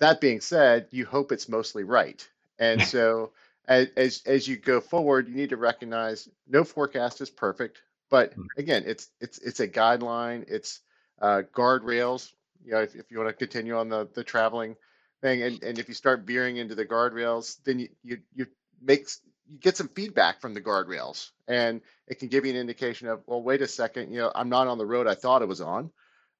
that 0.00 0.20
being 0.20 0.40
said, 0.40 0.88
you 0.90 1.06
hope 1.06 1.32
it's 1.32 1.48
mostly 1.48 1.84
right. 1.84 2.26
And 2.58 2.82
so 2.86 3.32
as, 3.66 3.88
as, 3.96 4.22
as 4.26 4.48
you 4.48 4.56
go 4.56 4.80
forward, 4.80 5.28
you 5.28 5.34
need 5.34 5.50
to 5.50 5.56
recognize 5.56 6.28
no 6.48 6.64
forecast 6.64 7.20
is 7.20 7.30
perfect, 7.30 7.82
but 8.10 8.32
mm-hmm. 8.32 8.46
again, 8.58 8.84
it's 8.86 9.08
it's 9.20 9.38
it's 9.38 9.60
a 9.60 9.68
guideline. 9.68 10.44
It's 10.48 10.80
uh, 11.20 11.42
guardrails. 11.54 12.32
You 12.64 12.72
know, 12.72 12.82
if, 12.82 12.94
if 12.94 13.10
you 13.10 13.18
want 13.18 13.30
to 13.30 13.32
continue 13.32 13.76
on 13.76 13.88
the 13.88 14.08
the 14.12 14.24
traveling 14.24 14.76
thing, 15.22 15.42
and, 15.42 15.62
and 15.62 15.78
if 15.78 15.88
you 15.88 15.94
start 15.94 16.20
veering 16.20 16.58
into 16.58 16.74
the 16.74 16.84
guardrails, 16.84 17.56
then 17.64 17.78
you 17.78 17.88
you, 18.02 18.18
you 18.34 18.46
make 18.82 19.08
you 19.48 19.58
get 19.58 19.76
some 19.76 19.88
feedback 19.88 20.40
from 20.40 20.54
the 20.54 20.60
guardrails 20.60 21.30
and 21.48 21.80
it 22.06 22.18
can 22.18 22.28
give 22.28 22.44
you 22.44 22.52
an 22.52 22.56
indication 22.56 23.08
of 23.08 23.22
well 23.26 23.42
wait 23.42 23.62
a 23.62 23.68
second 23.68 24.12
you 24.12 24.18
know 24.18 24.30
i'm 24.34 24.48
not 24.48 24.66
on 24.66 24.78
the 24.78 24.86
road 24.86 25.06
i 25.06 25.14
thought 25.14 25.42
it 25.42 25.48
was 25.48 25.60
on. 25.60 25.90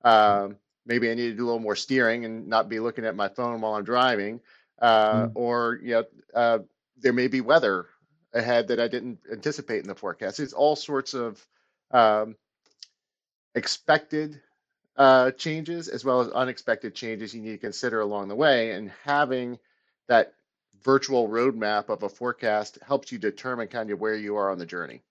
Um, 0.05 0.57
maybe 0.85 1.11
i 1.11 1.15
need 1.15 1.31
to 1.31 1.37
do 1.37 1.45
a 1.45 1.47
little 1.47 1.61
more 1.61 1.77
steering 1.77 2.25
and 2.25 2.49
not 2.49 2.69
be 2.69 2.81
looking 2.81 3.05
at 3.05 3.15
my 3.15 3.29
phone 3.29 3.61
while 3.61 3.75
i'm 3.75 3.85
driving 3.85 4.41
uh, 4.81 5.27
mm. 5.27 5.33
or 5.35 5.79
you 5.83 5.93
know 5.93 6.05
uh, 6.35 6.59
there 6.99 7.13
may 7.13 7.29
be 7.29 7.41
weather 7.41 7.87
ahead 8.33 8.69
that 8.69 8.81
i 8.81 8.89
didn't 8.89 9.19
anticipate 9.31 9.83
in 9.83 9.89
the 9.89 9.95
forecast. 9.95 10.41
It's 10.41 10.53
all 10.53 10.77
sorts 10.77 11.15
of 11.15 11.45
um, 11.91 12.37
expected 13.55 14.41
uh, 14.97 15.31
changes 15.33 15.89
as 15.89 16.05
well 16.05 16.21
as 16.21 16.29
unexpected 16.29 16.95
changes 16.95 17.35
you 17.35 17.41
need 17.41 17.53
to 17.53 17.59
consider 17.59 18.01
along 18.01 18.29
the 18.29 18.35
way 18.35 18.73
and 18.73 18.91
having 19.05 19.59
that 20.09 20.35
virtual 20.85 21.29
roadmap 21.29 21.89
of 21.89 22.03
a 22.03 22.09
forecast 22.09 22.79
helps 22.87 23.13
you 23.13 23.19
determine 23.19 23.69
kind 23.69 23.91
of 23.91 24.01
where 24.01 24.15
you 24.15 24.37
are 24.37 24.51
on 24.51 24.59
the 24.59 24.67
journey. 24.67 25.03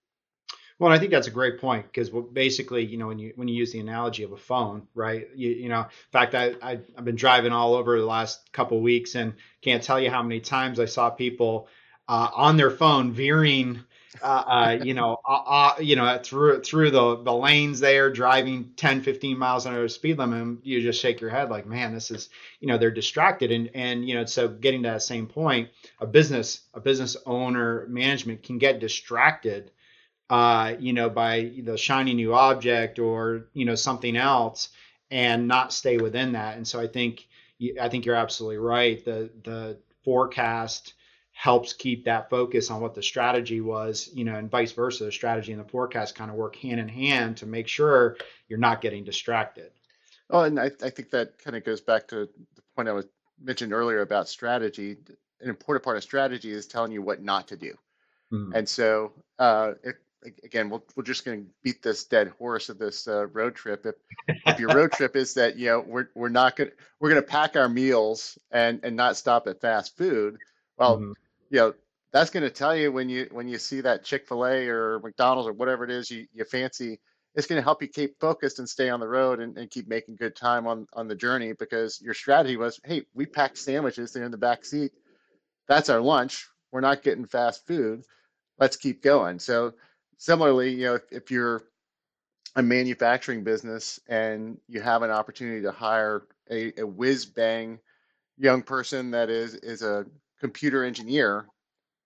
Well, 0.80 0.92
I 0.92 0.98
think 0.98 1.12
that's 1.12 1.28
a 1.28 1.32
great 1.32 1.60
point 1.60 1.86
because 1.86 2.10
basically, 2.10 2.84
you 2.84 2.98
know, 2.98 3.08
when 3.08 3.20
you 3.20 3.34
when 3.36 3.48
you 3.48 3.54
use 3.54 3.72
the 3.72 3.80
analogy 3.80 4.24
of 4.24 4.32
a 4.32 4.38
phone, 4.38 4.88
right? 4.96 5.28
You, 5.36 5.52
you 5.52 5.70
know, 5.70 5.82
in 5.82 6.12
fact, 6.12 6.34
I, 6.34 6.56
I 6.60 6.80
have 6.96 7.06
been 7.06 7.16
driving 7.16 7.52
all 7.52 7.76
over 7.76 8.00
the 8.00 8.06
last 8.06 8.52
couple 8.52 8.82
weeks 8.82 9.14
and 9.14 9.34
can't 9.62 9.84
tell 9.84 10.00
you 10.00 10.10
how 10.10 10.24
many 10.24 10.40
times 10.40 10.80
I 10.80 10.86
saw 10.86 11.12
people 11.12 11.68
uh, 12.08 12.30
on 12.34 12.58
their 12.58 12.72
phone 12.72 13.12
veering 13.12 13.84
uh, 14.22 14.26
uh, 14.26 14.80
you 14.84 14.94
know, 14.94 15.18
uh, 15.26 15.44
uh, 15.46 15.76
you 15.80 15.96
know, 15.96 16.20
through 16.22 16.62
through 16.62 16.92
the 16.92 17.24
the 17.24 17.34
lanes 17.34 17.80
there, 17.80 18.12
driving 18.12 18.72
10, 18.76 19.02
15 19.02 19.38
miles 19.38 19.66
an 19.66 19.74
hour 19.74 19.88
speed 19.88 20.18
limit, 20.18 20.66
you 20.66 20.82
just 20.82 21.00
shake 21.00 21.22
your 21.22 21.30
head 21.30 21.50
like, 21.50 21.66
man, 21.66 21.94
this 21.94 22.12
is, 22.12 22.30
you 22.60 22.68
know, 22.68 22.78
they're 22.78 22.92
distracted, 22.92 23.52
and 23.52 23.70
and 23.74 24.08
you 24.08 24.16
know, 24.16 24.26
so 24.26 24.50
getting 24.50 24.84
to 24.84 24.90
that 24.90 25.04
same 25.04 25.28
point, 25.28 25.70
a 26.00 26.06
business 26.06 26.62
a 26.74 26.82
business 26.82 27.16
owner 27.26 27.86
management 27.88 28.44
can 28.44 28.58
get 28.58 28.80
distracted, 28.80 29.72
uh, 30.30 30.74
you 30.78 30.92
know, 30.92 31.10
by 31.10 31.54
the 31.64 31.78
shiny 31.78 32.14
new 32.14 32.34
object 32.34 33.00
or 33.00 33.48
you 33.54 33.64
know 33.64 33.76
something 33.76 34.18
else, 34.18 34.70
and 35.10 35.48
not 35.48 35.72
stay 35.72 35.98
within 35.98 36.34
that. 36.34 36.58
And 36.58 36.68
so 36.68 36.82
I 36.82 36.88
think 36.88 37.28
I 37.80 37.88
think 37.88 38.06
you're 38.06 38.16
absolutely 38.16 38.58
right. 38.58 39.04
The 39.06 39.30
the 39.44 39.78
forecast 40.04 40.96
helps 41.32 41.74
keep 41.74 42.06
that 42.06 42.30
focus 42.30 42.70
on 42.70 42.82
what 42.82 42.94
the 42.94 43.02
strategy 43.02 43.62
was, 43.62 44.10
you 44.14 44.24
know, 44.24 44.36
and 44.36 44.52
vice 44.52 44.72
versa. 44.74 45.06
The 45.06 45.12
strategy 45.12 45.52
and 45.52 45.62
the 45.62 45.70
forecast 45.70 46.16
kind 46.16 46.30
of 46.30 46.38
work 46.38 46.56
hand 46.56 46.80
in 46.80 46.88
hand 46.88 47.38
to 47.38 47.46
make 47.46 47.68
sure 47.68 48.18
you're 48.48 48.60
not 48.60 48.82
getting 48.82 49.04
distracted. 49.04 49.72
Oh, 50.30 50.42
and 50.42 50.60
I, 50.60 50.72
I 50.84 50.90
think 50.90 51.10
that 51.12 51.40
kind 51.44 51.56
of 51.56 51.64
goes 51.64 51.82
back 51.82 52.08
to 52.10 52.30
the 52.56 52.62
point 52.76 52.88
I 52.88 52.94
was 52.94 53.08
mentioned 53.42 53.74
earlier 53.74 54.02
about 54.02 54.30
strategy. 54.30 54.98
An 55.42 55.50
important 55.50 55.84
part 55.84 55.98
of 55.98 56.04
strategy 56.04 56.52
is 56.52 56.68
telling 56.68 56.92
you 56.92 57.02
what 57.02 57.22
not 57.22 57.48
to 57.50 57.58
do. 57.58 57.74
Mm. 58.32 58.52
And 58.56 58.70
so, 58.70 59.12
uh, 59.40 59.74
if, 59.84 59.96
again, 60.44 60.70
we'll, 60.70 60.84
we're 60.96 61.04
just 61.04 61.26
going 61.26 61.46
to 61.46 61.50
beat 61.64 61.82
this 61.82 62.06
dead 62.06 62.30
horse 62.38 62.70
of 62.70 62.78
this 62.78 63.08
uh, 63.08 63.28
road 63.28 63.56
trip. 63.56 63.86
If, 63.86 63.96
if 64.46 64.60
your 64.60 64.70
road 64.70 64.92
trip 64.92 65.16
is 65.16 65.34
that 65.34 65.58
you 65.58 65.68
know 65.68 65.80
we're 65.80 66.10
we're 66.16 66.30
not 66.30 66.56
going 66.56 66.72
we're 67.00 67.10
going 67.10 67.22
to 67.22 67.28
pack 67.28 67.56
our 67.56 67.68
meals 67.68 68.38
and 68.52 68.80
and 68.84 68.96
not 68.96 69.18
stop 69.18 69.48
at 69.48 69.60
fast 69.60 69.98
food, 69.98 70.38
well, 70.82 70.98
mm-hmm. 70.98 71.12
you 71.52 71.60
know 71.60 71.74
that's 72.12 72.32
going 72.32 72.44
to 72.44 72.50
tell 72.50 72.76
you 72.76 72.92
when 72.92 73.08
you 73.08 73.28
when 73.32 73.48
you 73.48 73.60
see 73.60 73.82
that 73.82 74.04
Chick 74.04 74.28
Fil 74.28 74.46
A 74.46 74.68
or 74.68 75.00
McDonald's 75.00 75.48
or 75.48 75.54
whatever 75.54 75.84
it 75.84 75.92
is 75.92 76.10
you 76.10 76.28
you 76.34 76.44
fancy. 76.44 77.00
It's 77.34 77.48
going 77.48 77.60
to 77.60 77.64
help 77.64 77.82
you 77.82 77.88
keep 77.88 78.20
focused 78.20 78.60
and 78.60 78.68
stay 78.68 78.90
on 78.90 79.00
the 79.00 79.08
road 79.08 79.40
and, 79.40 79.58
and 79.58 79.70
keep 79.70 79.88
making 79.88 80.18
good 80.18 80.36
time 80.36 80.68
on 80.68 80.88
on 80.94 81.08
the 81.08 81.16
journey 81.16 81.54
because 81.54 82.02
your 82.02 82.16
strategy 82.16 82.58
was, 82.58 82.80
hey, 82.84 83.04
we 83.14 83.26
packed 83.26 83.58
sandwiches. 83.58 84.12
They're 84.12 84.26
in 84.26 84.32
the 84.32 84.38
back 84.38 84.66
seat. 84.66 84.92
That's 85.68 85.90
our 85.90 86.02
lunch. 86.02 86.48
We're 86.72 86.82
not 86.82 87.04
getting 87.04 87.26
fast 87.26 87.66
food. 87.68 88.04
Let's 88.60 88.76
keep 88.76 89.02
going. 89.02 89.40
So 89.40 89.74
similarly, 90.18 90.74
you 90.74 90.86
know, 90.86 90.96
if, 90.96 91.04
if 91.12 91.32
you're 91.32 91.64
a 92.56 92.64
manufacturing 92.64 93.44
business 93.44 94.00
and 94.10 94.58
you 94.68 94.82
have 94.82 95.04
an 95.04 95.12
opportunity 95.12 95.62
to 95.62 95.72
hire 95.72 96.24
a, 96.50 96.82
a 96.82 96.86
whiz 96.86 97.26
bang 97.26 97.80
young 98.38 98.64
person 98.64 99.12
that 99.12 99.30
is 99.30 99.54
is 99.54 99.84
a 99.84 100.06
computer 100.42 100.84
engineer 100.84 101.46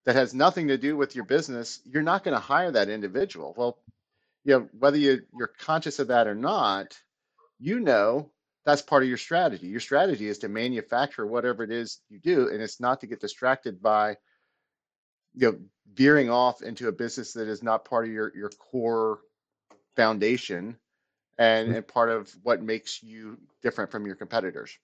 that 0.05 0.15
has 0.15 0.33
nothing 0.33 0.67
to 0.67 0.77
do 0.77 0.95
with 0.95 1.15
your 1.15 1.25
business, 1.25 1.81
you're 1.85 2.03
not 2.03 2.23
going 2.23 2.35
to 2.35 2.39
hire 2.39 2.71
that 2.71 2.89
individual. 2.89 3.55
Well, 3.57 3.79
you 4.43 4.59
know, 4.59 4.69
whether 4.77 4.97
you, 4.97 5.23
you're 5.35 5.51
conscious 5.59 5.97
of 5.97 6.09
that 6.09 6.27
or 6.27 6.35
not, 6.35 6.95
you 7.59 7.79
know 7.79 8.29
that's 8.65 8.81
part 8.81 9.03
of 9.03 9.09
your 9.09 9.17
strategy. 9.17 9.67
Your 9.67 9.79
strategy 9.79 10.27
is 10.27 10.39
to 10.39 10.49
manufacture 10.49 11.25
whatever 11.25 11.63
it 11.63 11.71
is 11.71 11.99
you 12.09 12.19
do, 12.19 12.49
and 12.49 12.61
it's 12.61 12.79
not 12.79 13.01
to 13.01 13.07
get 13.07 13.21
distracted 13.21 13.81
by 13.81 14.17
you 15.35 15.51
know 15.51 15.59
veering 15.93 16.29
off 16.29 16.61
into 16.61 16.87
a 16.87 16.91
business 16.91 17.33
that 17.33 17.47
is 17.47 17.63
not 17.63 17.85
part 17.85 18.05
of 18.05 18.11
your 18.11 18.31
your 18.35 18.49
core 18.49 19.19
foundation 19.95 20.77
and, 21.37 21.67
mm-hmm. 21.67 21.77
and 21.77 21.87
part 21.87 22.09
of 22.09 22.31
what 22.43 22.61
makes 22.61 23.01
you 23.03 23.37
different 23.61 23.91
from 23.91 24.05
your 24.05 24.15
competitors. 24.15 24.77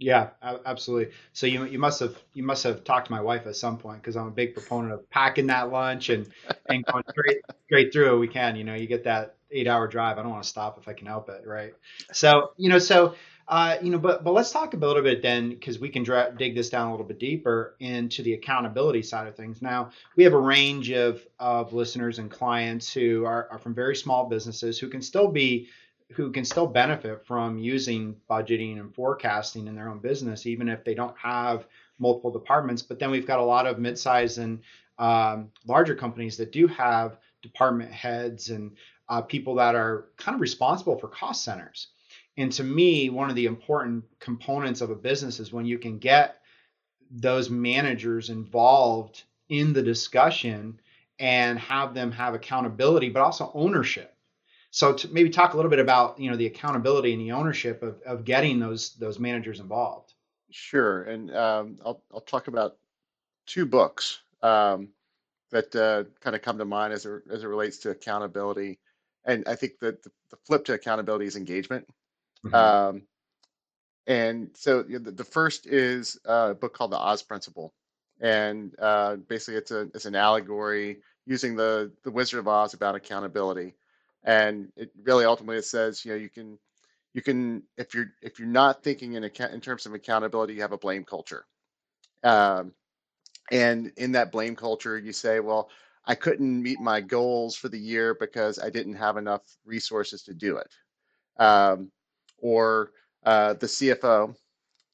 Yeah, 0.00 0.30
absolutely. 0.64 1.12
So 1.34 1.46
you 1.46 1.66
you 1.66 1.78
must 1.78 2.00
have 2.00 2.16
you 2.32 2.42
must 2.42 2.64
have 2.64 2.84
talked 2.84 3.08
to 3.08 3.12
my 3.12 3.20
wife 3.20 3.46
at 3.46 3.54
some 3.54 3.76
point 3.76 4.00
because 4.00 4.16
I'm 4.16 4.28
a 4.28 4.30
big 4.30 4.54
proponent 4.54 4.94
of 4.94 5.08
packing 5.10 5.48
that 5.48 5.70
lunch 5.70 6.08
and 6.08 6.26
and 6.70 6.82
going 6.86 7.04
straight 7.10 7.38
straight 7.66 7.92
through. 7.92 8.18
We 8.18 8.28
can, 8.28 8.56
you 8.56 8.64
know, 8.64 8.74
you 8.74 8.86
get 8.86 9.04
that 9.04 9.36
eight 9.50 9.68
hour 9.68 9.86
drive. 9.86 10.16
I 10.16 10.22
don't 10.22 10.30
want 10.30 10.42
to 10.42 10.48
stop 10.48 10.78
if 10.78 10.88
I 10.88 10.94
can 10.94 11.06
help 11.06 11.28
it, 11.28 11.42
right? 11.46 11.74
So 12.14 12.52
you 12.56 12.70
know, 12.70 12.78
so 12.78 13.14
uh, 13.46 13.76
you 13.82 13.90
know, 13.90 13.98
but 13.98 14.24
but 14.24 14.32
let's 14.32 14.50
talk 14.52 14.72
a 14.72 14.76
little 14.78 15.02
bit 15.02 15.20
then 15.20 15.50
because 15.50 15.78
we 15.78 15.90
can 15.90 16.02
dra- 16.02 16.32
dig 16.34 16.54
this 16.54 16.70
down 16.70 16.88
a 16.88 16.90
little 16.92 17.06
bit 17.06 17.18
deeper 17.18 17.76
into 17.78 18.22
the 18.22 18.32
accountability 18.32 19.02
side 19.02 19.26
of 19.28 19.36
things. 19.36 19.60
Now 19.60 19.90
we 20.16 20.24
have 20.24 20.32
a 20.32 20.40
range 20.40 20.90
of 20.92 21.20
of 21.38 21.74
listeners 21.74 22.18
and 22.18 22.30
clients 22.30 22.90
who 22.90 23.26
are, 23.26 23.48
are 23.50 23.58
from 23.58 23.74
very 23.74 23.96
small 23.96 24.30
businesses 24.30 24.78
who 24.78 24.88
can 24.88 25.02
still 25.02 25.28
be 25.28 25.68
who 26.14 26.32
can 26.32 26.44
still 26.44 26.66
benefit 26.66 27.24
from 27.24 27.58
using 27.58 28.16
budgeting 28.28 28.80
and 28.80 28.94
forecasting 28.94 29.66
in 29.66 29.74
their 29.74 29.88
own 29.88 29.98
business, 29.98 30.46
even 30.46 30.68
if 30.68 30.84
they 30.84 30.94
don't 30.94 31.16
have 31.16 31.66
multiple 31.98 32.30
departments. 32.30 32.82
But 32.82 32.98
then 32.98 33.10
we've 33.10 33.26
got 33.26 33.38
a 33.38 33.44
lot 33.44 33.66
of 33.66 33.78
mid-sized 33.78 34.38
and 34.38 34.60
um, 34.98 35.50
larger 35.66 35.94
companies 35.94 36.36
that 36.38 36.52
do 36.52 36.66
have 36.66 37.18
department 37.42 37.92
heads 37.92 38.50
and 38.50 38.72
uh, 39.08 39.22
people 39.22 39.54
that 39.56 39.74
are 39.74 40.06
kind 40.16 40.34
of 40.34 40.40
responsible 40.40 40.98
for 40.98 41.08
cost 41.08 41.44
centers. 41.44 41.88
And 42.36 42.50
to 42.52 42.64
me, 42.64 43.10
one 43.10 43.30
of 43.30 43.36
the 43.36 43.46
important 43.46 44.04
components 44.18 44.80
of 44.80 44.90
a 44.90 44.94
business 44.94 45.40
is 45.40 45.52
when 45.52 45.66
you 45.66 45.78
can 45.78 45.98
get 45.98 46.40
those 47.10 47.50
managers 47.50 48.30
involved 48.30 49.22
in 49.48 49.72
the 49.72 49.82
discussion 49.82 50.80
and 51.18 51.58
have 51.58 51.92
them 51.92 52.12
have 52.12 52.34
accountability, 52.34 53.10
but 53.10 53.22
also 53.22 53.50
ownership 53.54 54.14
so 54.70 54.92
to 54.92 55.08
maybe 55.08 55.30
talk 55.30 55.52
a 55.52 55.56
little 55.56 55.70
bit 55.70 55.80
about 55.80 56.18
you 56.18 56.30
know 56.30 56.36
the 56.36 56.46
accountability 56.46 57.12
and 57.12 57.20
the 57.20 57.32
ownership 57.32 57.82
of, 57.82 58.00
of 58.02 58.24
getting 58.24 58.58
those 58.58 58.94
those 58.94 59.18
managers 59.18 59.60
involved. 59.60 60.14
Sure, 60.50 61.02
and 61.04 61.34
um, 61.34 61.78
I'll 61.84 62.02
I'll 62.12 62.20
talk 62.20 62.48
about 62.48 62.76
two 63.46 63.66
books 63.66 64.20
um, 64.42 64.88
that 65.50 65.74
uh, 65.74 66.04
kind 66.20 66.36
of 66.36 66.42
come 66.42 66.58
to 66.58 66.64
mind 66.64 66.92
as 66.92 67.04
it, 67.04 67.22
as 67.30 67.42
it 67.42 67.48
relates 67.48 67.78
to 67.78 67.90
accountability, 67.90 68.78
and 69.24 69.44
I 69.46 69.56
think 69.56 69.78
that 69.80 70.02
the, 70.02 70.10
the 70.30 70.36
flip 70.46 70.64
to 70.66 70.74
accountability 70.74 71.26
is 71.26 71.36
engagement. 71.36 71.86
Mm-hmm. 72.44 72.54
Um, 72.54 73.02
and 74.06 74.50
so 74.54 74.82
the, 74.82 74.98
the, 74.98 75.24
first 75.24 75.66
is 75.66 76.18
a 76.24 76.54
book 76.54 76.74
called 76.74 76.92
The 76.92 76.96
Oz 76.96 77.22
Principle, 77.22 77.74
and 78.20 78.74
uh, 78.78 79.16
basically 79.16 79.56
it's 79.56 79.72
a 79.72 79.82
it's 79.94 80.06
an 80.06 80.14
allegory 80.14 80.98
using 81.26 81.56
the 81.56 81.92
the 82.04 82.10
Wizard 82.10 82.38
of 82.38 82.48
Oz 82.48 82.72
about 82.72 82.94
accountability 82.94 83.74
and 84.24 84.70
it 84.76 84.90
really 85.02 85.24
ultimately 85.24 85.56
it 85.56 85.64
says 85.64 86.04
you 86.04 86.12
know 86.12 86.18
you 86.18 86.28
can 86.28 86.58
you 87.14 87.22
can 87.22 87.62
if 87.76 87.94
you're 87.94 88.12
if 88.22 88.38
you're 88.38 88.48
not 88.48 88.82
thinking 88.82 89.14
in 89.14 89.24
account 89.24 89.52
in 89.52 89.60
terms 89.60 89.86
of 89.86 89.94
accountability 89.94 90.54
you 90.54 90.62
have 90.62 90.72
a 90.72 90.78
blame 90.78 91.04
culture. 91.04 91.44
Um, 92.22 92.74
and 93.50 93.92
in 93.96 94.12
that 94.12 94.30
blame 94.30 94.54
culture 94.54 94.98
you 94.98 95.12
say 95.12 95.40
well 95.40 95.70
i 96.04 96.14
couldn't 96.14 96.62
meet 96.62 96.80
my 96.80 97.00
goals 97.00 97.56
for 97.56 97.68
the 97.68 97.78
year 97.78 98.14
because 98.14 98.58
i 98.58 98.70
didn't 98.70 98.94
have 98.94 99.16
enough 99.16 99.42
resources 99.64 100.22
to 100.24 100.34
do 100.34 100.56
it. 100.58 100.72
Um, 101.42 101.90
or 102.38 102.92
uh, 103.24 103.54
the 103.54 103.66
cfo 103.66 104.34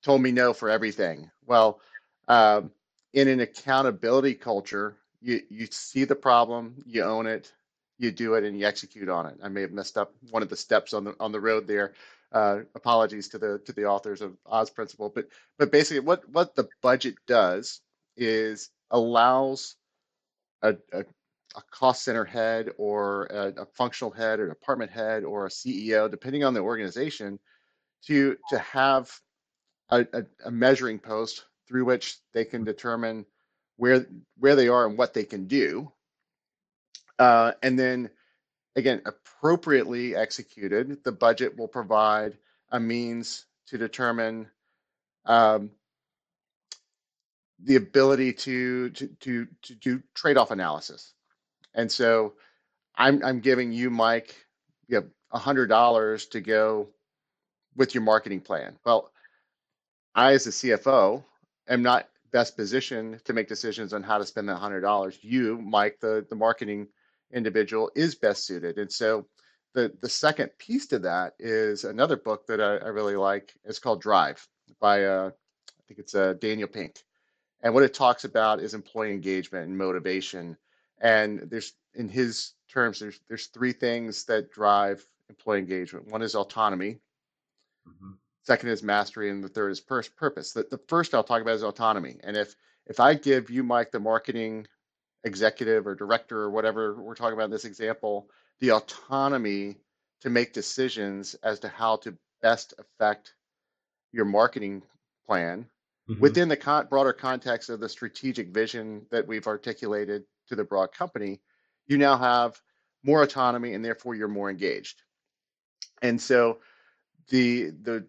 told 0.03 0.23
me 0.23 0.31
no 0.31 0.53
for 0.53 0.71
everything. 0.71 1.31
Well 1.45 1.81
um, 2.29 2.71
in 3.13 3.29
an 3.29 3.41
accountability 3.41 4.35
culture 4.35 4.97
you 5.21 5.41
you 5.51 5.67
see 5.71 6.05
the 6.05 6.17
problem 6.17 6.83
you 6.87 7.03
own 7.03 7.27
it 7.27 7.53
you 7.99 8.11
do 8.11 8.35
it 8.35 8.45
and 8.45 8.59
you 8.59 8.67
execute 8.67 9.09
on 9.09 9.27
it. 9.27 9.39
I 9.43 9.49
may 9.49 9.63
have 9.63 9.73
messed 9.73 9.97
up 9.97 10.13
one 10.31 10.43
of 10.43 10.49
the 10.49 10.57
steps 10.57 10.93
on 10.93 11.05
the 11.05 11.15
on 11.21 11.33
the 11.33 11.41
road 11.41 11.67
there. 11.67 11.95
Uh, 12.33 12.61
apologies 12.75 13.29
to 13.29 13.39
the 13.39 13.61
to 13.65 13.73
the 13.73 13.85
authors 13.85 14.21
of 14.21 14.37
Oz 14.47 14.71
Principle, 14.71 15.11
but 15.15 15.29
but 15.59 15.73
basically 15.73 16.01
what 16.01 16.29
what 16.29 16.55
the 16.55 16.69
budget 16.83 17.15
does 17.27 17.81
is 18.17 18.71
allows 18.91 19.77
a, 20.63 20.77
a, 20.93 21.01
a 21.01 21.63
cost 21.71 22.05
center 22.05 22.25
head 22.25 22.71
or 22.79 23.27
a, 23.27 23.63
a, 23.63 23.67
functional 23.67 24.11
head 24.11 24.41
or 24.41 24.49
department 24.49 24.91
head 24.91 25.25
or 25.25 25.47
a 25.47 25.51
CEO, 25.51 26.11
depending 26.11 26.45
on 26.45 26.55
the 26.55 26.61
organization, 26.61 27.39
to 28.07 28.37
to 28.51 28.59
have 28.59 29.11
a, 29.91 30.05
a 30.45 30.51
measuring 30.51 30.99
post 30.99 31.45
through 31.69 31.85
which 31.85 32.19
they 32.35 32.45
can 32.45 32.65
determine 32.65 33.25
where 33.77 34.07
where 34.39 34.57
they 34.57 34.69
are 34.69 34.87
and 34.87 34.99
what 34.99 35.15
they 35.15 35.25
can 35.25 35.47
do 35.47 35.91
uh, 37.19 37.53
and 37.63 37.79
then 37.79 38.11
again, 38.77 39.03
appropriately 39.07 40.15
executed, 40.15 41.03
the 41.03 41.13
budget 41.13 41.57
will 41.57 41.69
provide 41.69 42.37
a 42.71 42.79
means 42.79 43.47
to 43.69 43.79
determine 43.79 44.49
um, 45.25 45.71
the 47.63 47.77
ability 47.77 48.33
to 48.33 48.91
to 48.91 49.09
to, 49.21 49.47
to 49.63 49.75
do 49.75 50.03
trade-off 50.15 50.51
analysis. 50.51 51.15
And 51.75 51.91
so 51.91 52.35
I'm 52.97 53.25
I'm 53.25 53.41
giving 53.41 53.73
you, 53.73 53.91
Mike, 53.91 54.35
you 54.89 55.11
hundred 55.33 55.67
dollars 55.67 56.27
to 56.27 56.41
go 56.41 56.89
with 57.77 57.95
your 57.95 58.03
marketing 58.03 58.41
plan. 58.41 58.77
Well, 58.85 59.11
I 60.15 60.33
as 60.33 60.47
a 60.47 60.51
CFO 60.51 61.23
am 61.69 61.83
not 61.83 62.09
best 62.33 62.57
positioned 62.57 63.23
to 63.25 63.33
make 63.33 63.49
decisions 63.49 63.93
on 63.93 64.03
how 64.03 64.19
to 64.19 64.27
spend 64.27 64.49
that 64.49 64.57
hundred 64.57 64.81
dollars. 64.81 65.19
You, 65.23 65.59
Mike, 65.59 65.99
the 66.01 66.27
the 66.29 66.37
marketing 66.37 66.89
individual 67.33 67.91
is 67.95 68.15
best 68.15 68.47
suited. 68.47 68.79
And 68.79 68.93
so 68.93 69.27
the 69.75 69.93
the 70.01 70.09
second 70.09 70.51
piece 70.59 70.87
to 70.89 70.99
that 71.01 71.35
is 71.39 71.85
another 71.85 72.17
book 72.17 72.47
that 72.47 72.61
I, 72.61 72.77
I 72.77 72.89
really 72.89 73.17
like. 73.17 73.53
It's 73.65 73.79
called 73.79 74.01
Drive 74.01 74.47
by 74.81 75.05
uh, 75.05 75.31
I 75.31 75.83
think 75.87 76.01
it's 76.01 76.15
uh, 76.15 76.35
Daniel 76.41 76.69
Pink, 76.69 77.03
and 77.63 77.75
what 77.75 77.85
it 77.85 77.95
talks 77.95 78.25
about 78.25 78.61
is 78.61 78.75
employee 78.75 79.13
engagement 79.13 79.69
and 79.69 79.77
motivation. 79.77 80.57
And 81.01 81.41
there's 81.51 81.75
in 81.95 82.09
his 82.09 82.55
terms, 82.73 82.99
there's 82.99 83.21
there's 83.29 83.47
three 83.49 83.73
things 83.73 84.25
that 84.25 84.51
drive 84.51 85.07
employee 85.29 85.59
engagement. 85.59 86.09
One 86.09 86.23
is 86.23 86.35
autonomy. 86.35 86.99
Mm-hmm. 87.87 88.13
Second 88.45 88.69
is 88.71 88.83
mastery, 88.83 89.29
and 89.29 89.43
the 89.43 89.49
third 89.49 89.73
is 89.73 89.81
pur- 89.81 90.05
purpose. 90.17 90.53
The, 90.53 90.67
the 90.71 90.81
first 90.89 91.15
I'll 91.15 91.25
talk 91.25 91.43
about 91.43 91.55
is 91.55 91.63
autonomy. 91.63 92.17
And 92.23 92.37
if 92.37 92.55
if 92.87 93.01
I 93.01 93.15
give 93.15 93.51
you, 93.51 93.63
Mike, 93.63 93.91
the 93.91 94.01
marketing 94.01 94.67
executive 95.27 95.87
or 95.87 95.95
director 95.95 96.41
or 96.41 96.51
whatever 96.51 96.95
we're 96.95 97.17
talking 97.17 97.35
about 97.35 97.47
in 97.47 97.51
this 97.51 97.65
example, 97.65 98.31
the 98.61 98.71
autonomy 98.71 99.77
to 100.23 100.31
make 100.31 100.53
decisions 100.53 101.35
as 101.43 101.59
to 101.61 101.69
how 101.69 101.97
to 101.97 102.17
best 102.41 102.73
affect 102.79 103.35
your 104.13 104.25
marketing 104.25 104.83
plan 105.27 105.67
mm-hmm. 106.09 106.21
within 106.21 106.49
the 106.49 106.57
con- 106.57 106.87
broader 106.89 107.13
context 107.13 107.69
of 107.69 107.81
the 107.81 107.89
strategic 107.89 108.49
vision 108.49 109.05
that 109.11 109.27
we've 109.27 109.49
articulated 109.49 110.23
to 110.49 110.55
the 110.55 110.65
broad 110.65 110.93
company, 110.93 111.41
you 111.89 111.99
now 111.99 112.17
have 112.17 112.59
more 113.03 113.23
autonomy 113.23 113.75
and 113.75 113.85
therefore 113.85 114.15
you're 114.15 114.29
more 114.29 114.49
engaged. 114.49 115.03
And 116.03 116.21
so 116.21 116.59
the 117.29 117.71
the 117.83 118.07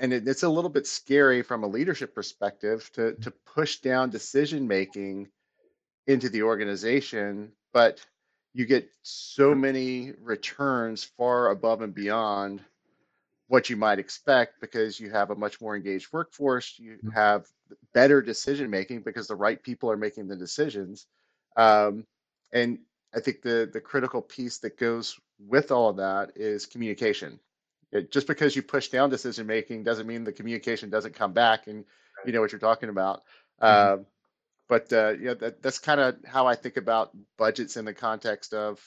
and 0.00 0.12
it, 0.12 0.26
it's 0.26 0.42
a 0.42 0.48
little 0.48 0.70
bit 0.70 0.86
scary 0.86 1.42
from 1.42 1.62
a 1.62 1.68
leadership 1.68 2.14
perspective 2.14 2.90
to 2.94 3.14
to 3.14 3.30
push 3.46 3.78
down 3.78 4.10
decision 4.10 4.66
making 4.66 5.28
into 6.08 6.28
the 6.28 6.42
organization, 6.42 7.52
but 7.72 8.04
you 8.54 8.66
get 8.66 8.90
so 9.02 9.54
many 9.54 10.12
returns 10.20 11.04
far 11.04 11.50
above 11.50 11.82
and 11.82 11.94
beyond 11.94 12.60
what 13.46 13.70
you 13.70 13.76
might 13.76 13.98
expect 13.98 14.60
because 14.60 14.98
you 14.98 15.10
have 15.10 15.30
a 15.30 15.36
much 15.36 15.60
more 15.60 15.76
engaged 15.76 16.12
workforce. 16.12 16.78
You 16.78 16.92
mm-hmm. 16.92 17.10
have 17.10 17.46
better 17.92 18.20
decision 18.20 18.70
making 18.70 19.02
because 19.02 19.28
the 19.28 19.36
right 19.36 19.62
people 19.62 19.90
are 19.90 19.96
making 19.96 20.28
the 20.28 20.36
decisions. 20.36 21.06
Um, 21.56 22.06
and 22.52 22.78
I 23.14 23.20
think 23.20 23.42
the 23.42 23.68
the 23.70 23.80
critical 23.80 24.22
piece 24.22 24.58
that 24.58 24.78
goes 24.78 25.18
with 25.38 25.70
all 25.70 25.90
of 25.90 25.96
that 25.96 26.32
is 26.36 26.66
communication. 26.66 27.38
It, 27.92 28.10
just 28.10 28.26
because 28.26 28.56
you 28.56 28.62
push 28.62 28.88
down 28.88 29.10
decision 29.10 29.46
making 29.46 29.82
doesn't 29.82 30.06
mean 30.06 30.24
the 30.24 30.32
communication 30.32 30.90
doesn't 30.90 31.14
come 31.14 31.32
back 31.32 31.66
and 31.66 31.84
you 32.26 32.32
know 32.32 32.40
what 32.40 32.52
you're 32.52 32.58
talking 32.58 32.88
about. 32.88 33.22
Mm-hmm. 33.62 34.00
Uh, 34.00 34.04
but 34.68 34.92
uh, 34.92 35.14
yeah, 35.20 35.34
that, 35.34 35.62
that's 35.62 35.78
kind 35.78 36.00
of 36.00 36.16
how 36.26 36.46
I 36.46 36.54
think 36.54 36.76
about 36.76 37.10
budgets 37.38 37.76
in 37.76 37.84
the 37.84 37.94
context 37.94 38.52
of, 38.52 38.80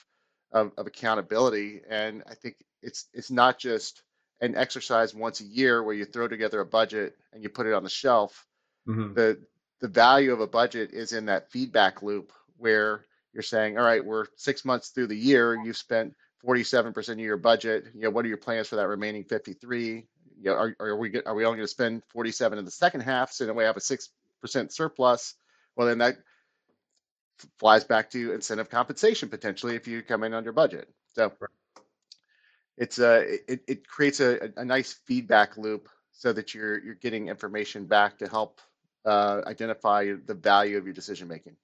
of, 0.52 0.72
of 0.78 0.88
accountability. 0.88 1.82
And 1.90 2.24
I 2.30 2.36
think 2.36 2.58
it's 2.82 3.08
it's 3.14 3.32
not 3.32 3.60
just 3.60 4.04
an 4.42 4.56
exercise 4.56 5.14
once 5.14 5.42
a 5.42 5.46
year 5.46 5.84
where 5.84 5.96
you 5.96 6.06
throw 6.06 6.28
together 6.28 6.60
a 6.60 6.66
budget 6.66 7.16
and 7.34 7.44
you 7.44 7.50
put 7.50 7.68
it 7.68 7.74
on 7.74 7.84
the 7.84 7.90
shelf. 7.90 8.46
Mm-hmm. 8.88 9.14
The 9.14 9.40
the 9.82 9.88
value 9.88 10.32
of 10.32 10.40
a 10.40 10.48
budget 10.48 10.92
is 10.94 11.14
in 11.14 11.26
that 11.26 11.52
feedback 11.52 12.04
loop 12.04 12.32
where 12.58 13.04
you're 13.34 13.44
saying, 13.44 13.78
all 13.78 13.84
right, 13.84 14.06
we're 14.06 14.26
six 14.36 14.64
months 14.64 14.90
through 14.90 15.08
the 15.08 15.16
year, 15.16 15.58
you've 15.64 15.78
spent 15.78 16.14
47% 16.46 17.10
of 17.10 17.20
your 17.20 17.38
budget. 17.38 17.86
You 17.94 18.02
know, 18.02 18.10
what 18.10 18.26
are 18.26 18.28
your 18.28 18.38
plans 18.38 18.68
for 18.68 18.76
that 18.76 18.88
remaining 18.88 19.24
53? 19.24 20.06
You 20.40 20.50
know, 20.50 20.54
are, 20.54 20.76
are 20.80 20.98
we 20.98 21.22
are 21.26 21.36
we 21.36 21.46
only 21.46 21.58
going 21.58 21.68
to 21.68 21.68
spend 21.68 22.04
47 22.10 22.60
in 22.60 22.66
the 22.66 22.72
second 22.72 23.02
half, 23.02 23.32
so 23.32 23.46
then 23.46 23.56
we 23.56 23.64
have 23.64 23.78
a 23.78 23.82
six 23.82 24.10
percent 24.42 24.74
surplus? 24.74 25.36
Well, 25.76 25.88
then 25.88 26.00
that 26.00 26.18
flies 27.60 27.84
back 27.84 28.10
to 28.12 28.34
incentive 28.34 28.70
compensation 28.70 29.30
potentially 29.30 29.76
if 29.76 29.88
you 29.88 30.02
come 30.02 30.24
in 30.24 30.34
under 30.34 30.52
budget. 30.52 30.90
So 31.08 31.32
it's 32.78 33.00
a 33.00 33.36
it, 33.52 33.64
it 33.68 33.88
creates 33.88 34.20
a, 34.20 34.52
a 34.58 34.66
nice 34.66 34.94
feedback 35.06 35.58
loop 35.58 35.90
so 36.12 36.34
that 36.34 36.54
you're 36.54 36.84
you're 36.84 36.96
getting 36.96 37.28
information 37.30 37.86
back 37.86 38.18
to 38.20 38.28
help 38.28 38.62
uh, 39.06 39.42
identify 39.46 40.14
the 40.26 40.34
value 40.34 40.78
of 40.78 40.86
your 40.86 40.94
decision 40.94 41.28
making. 41.28 41.56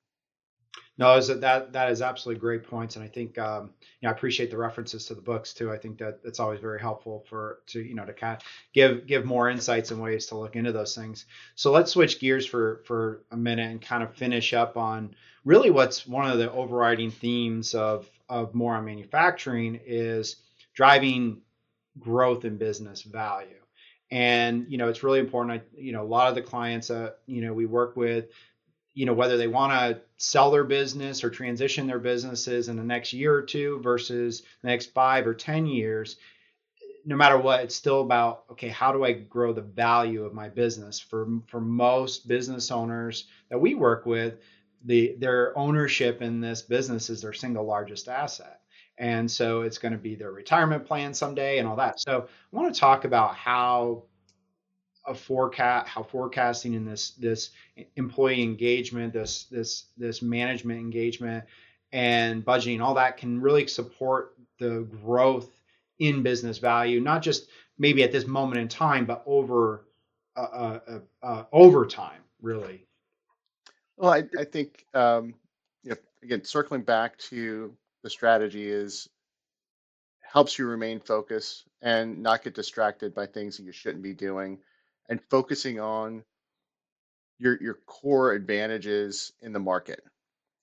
No, 1.00 1.22
that 1.22 1.74
that 1.74 1.92
is 1.92 2.02
absolutely 2.02 2.40
great 2.40 2.64
points, 2.64 2.96
and 2.96 3.06
I 3.06 3.08
think 3.08 3.38
um, 3.38 3.72
you 3.82 4.08
know 4.08 4.10
I 4.10 4.12
appreciate 4.14 4.50
the 4.50 4.58
references 4.58 5.06
to 5.06 5.16
the 5.16 5.22
books 5.22 5.54
too. 5.54 5.72
I 5.72 5.78
think 5.78 6.00
that 6.00 6.24
that's 6.24 6.40
always 6.40 6.60
very 6.60 6.80
helpful 6.80 7.24
for 7.30 7.60
to 7.68 7.80
you 7.82 7.94
know 7.94 8.04
to 8.06 8.14
kind 8.14 8.36
of 8.38 8.44
give 8.74 9.06
give 9.06 9.24
more 9.24 9.48
insights 9.50 9.92
and 9.92 10.02
ways 10.02 10.26
to 10.28 10.38
look 10.38 10.56
into 10.56 10.72
those 10.72 10.96
things. 10.96 11.26
So 11.54 11.72
let's 11.72 11.92
switch 11.92 12.20
gears 12.20 12.48
for 12.48 12.82
for 12.86 13.22
a 13.32 13.38
minute 13.38 13.70
and 13.70 13.80
kind 13.80 14.02
of 14.02 14.16
finish 14.16 14.54
up 14.54 14.76
on 14.76 15.14
really 15.46 15.70
what's 15.70 16.08
one 16.08 16.30
of 16.32 16.40
the 16.40 16.52
overriding 16.52 17.12
themes 17.12 17.76
of 17.76 18.10
of 18.28 18.56
more 18.56 18.76
on 18.76 18.86
manufacturing 18.86 19.80
is 19.86 20.38
driving 20.74 21.42
growth 22.00 22.44
in 22.46 22.58
business 22.58 23.04
value. 23.04 23.54
And 24.10 24.66
you 24.70 24.78
know 24.80 24.88
it's 24.90 25.04
really 25.04 25.20
important. 25.20 25.62
I, 25.62 25.80
you 25.80 25.92
know 25.92 26.02
a 26.02 26.08
lot 26.08 26.30
of 26.30 26.36
the 26.36 26.42
clients 26.42 26.88
that 26.88 27.20
you 27.28 27.42
know 27.42 27.54
we 27.54 27.68
work 27.68 27.96
with 27.96 28.30
you 28.98 29.06
know 29.06 29.14
whether 29.14 29.38
they 29.38 29.48
want 29.48 29.72
to 29.72 30.02
sell 30.18 30.50
their 30.50 30.64
business 30.64 31.24
or 31.24 31.30
transition 31.30 31.88
their 31.88 32.00
businesses 32.00 32.68
in 32.68 32.76
the 32.76 32.84
next 32.84 33.14
year 33.14 33.34
or 33.34 33.42
two 33.44 33.80
versus 33.82 34.42
the 34.62 34.68
next 34.68 34.94
five 34.94 35.28
or 35.28 35.34
ten 35.34 35.66
years 35.66 36.18
no 37.06 37.16
matter 37.16 37.38
what 37.38 37.62
it's 37.62 37.76
still 37.76 38.02
about 38.02 38.44
okay 38.52 38.68
how 38.68 38.92
do 38.92 39.06
i 39.06 39.14
grow 39.14 39.54
the 39.54 39.62
value 39.62 40.26
of 40.26 40.34
my 40.34 40.50
business? 40.50 41.00
For 41.00 41.28
for 41.48 41.62
most 41.62 42.28
business 42.28 42.70
owners 42.70 43.28
that 43.50 43.60
we 43.60 43.76
work 43.76 44.06
with 44.06 44.36
the 44.84 45.16
their 45.18 45.58
ownership 45.58 46.22
in 46.22 46.42
this 46.42 46.62
business 46.62 47.10
is 47.10 47.22
their 47.22 47.34
single 47.34 47.66
largest 47.66 48.10
asset. 48.10 48.60
And 49.00 49.30
so 49.30 49.62
it's 49.62 49.78
going 49.78 49.92
to 49.92 49.98
be 49.98 50.16
their 50.16 50.32
retirement 50.32 50.86
plan 50.86 51.14
someday 51.14 51.60
and 51.60 51.68
all 51.68 51.76
that. 51.78 52.00
So 52.00 52.28
i 52.28 52.56
want 52.56 52.74
to 52.74 52.80
talk 52.80 53.06
about 53.06 53.36
how 53.36 54.04
a 55.08 55.16
forecast 55.16 55.88
how 55.88 56.04
forecasting 56.04 56.76
and 56.76 56.88
this 56.88 57.12
this 57.12 57.52
employee 57.96 58.44
engagement 58.44 59.14
this 59.14 59.46
this 59.46 59.86
this 59.98 60.22
management 60.22 60.80
engagement 60.80 61.46
and 61.94 62.46
budgeting 62.46 62.82
all 62.82 62.94
that 62.96 63.18
can 63.18 63.40
really 63.42 63.66
support 63.66 64.36
the 64.60 64.86
growth 65.04 65.50
in 66.00 66.22
business 66.22 66.58
value 66.58 67.00
not 67.00 67.22
just 67.22 67.48
maybe 67.78 68.04
at 68.04 68.12
this 68.12 68.28
moment 68.28 68.60
in 68.60 68.68
time 68.68 69.06
but 69.06 69.24
over 69.26 69.86
uh, 70.36 70.40
uh, 70.42 70.80
uh, 70.88 71.00
uh 71.26 71.44
over 71.52 71.86
time 71.86 72.22
really. 72.42 72.86
Well 73.96 74.12
i, 74.12 74.24
I 74.38 74.44
think 74.44 74.86
um, 74.94 75.34
you 75.84 75.92
know, 75.92 75.98
again 76.22 76.44
circling 76.44 76.82
back 76.82 77.18
to 77.30 77.74
the 78.04 78.10
strategy 78.10 78.70
is 78.70 79.08
helps 80.22 80.60
you 80.60 80.68
remain 80.68 81.00
focused 81.00 81.64
and 81.82 82.22
not 82.22 82.44
get 82.44 82.54
distracted 82.54 83.16
by 83.16 83.26
things 83.26 83.58
that 83.58 83.64
you 83.64 83.72
shouldn't 83.72 84.04
be 84.04 84.14
doing 84.14 84.60
and 85.10 85.20
focusing 85.30 85.80
on 85.80 86.24
your 87.40 87.62
your 87.62 87.76
core 87.86 88.34
advantages 88.34 89.32
in 89.42 89.54
the 89.54 89.60
market. 89.60 90.02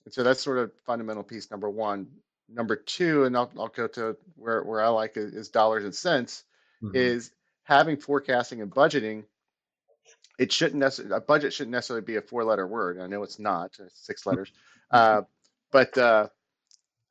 And 0.04 0.12
so 0.12 0.22
that's 0.22 0.42
sort 0.42 0.59
of 0.59 0.72
fundamental 0.87 1.22
piece 1.22 1.50
number 1.50 1.70
one. 1.70 2.09
Number 2.48 2.76
two, 2.76 3.24
and 3.24 3.35
I'll, 3.37 3.50
I'll 3.59 3.68
go 3.68 3.87
to 3.88 4.16
where, 4.37 4.62
where 4.62 4.83
I 4.83 4.88
like 4.88 5.16
is, 5.16 5.33
is 5.33 5.48
dollars 5.48 5.85
and 5.85 5.94
cents, 5.94 6.44
mm-hmm. 6.83 6.94
is 6.94 7.30
having 7.62 7.96
forecasting 7.96 8.61
and 8.61 8.70
budgeting. 8.70 9.24
It 10.38 10.52
shouldn't 10.52 10.80
necessarily 10.80 11.16
a 11.16 11.20
budget 11.20 11.54
shouldn't 11.54 11.72
necessarily 11.72 12.04
be 12.04 12.16
a 12.16 12.20
four 12.20 12.44
letter 12.44 12.66
word. 12.66 13.00
I 13.00 13.07
know 13.07 13.22
it's 13.22 13.38
not 13.38 13.76
it's 13.78 14.04
six 14.04 14.26
letters, 14.26 14.52
uh, 14.90 15.22
but 15.72 15.96
uh, 15.96 16.28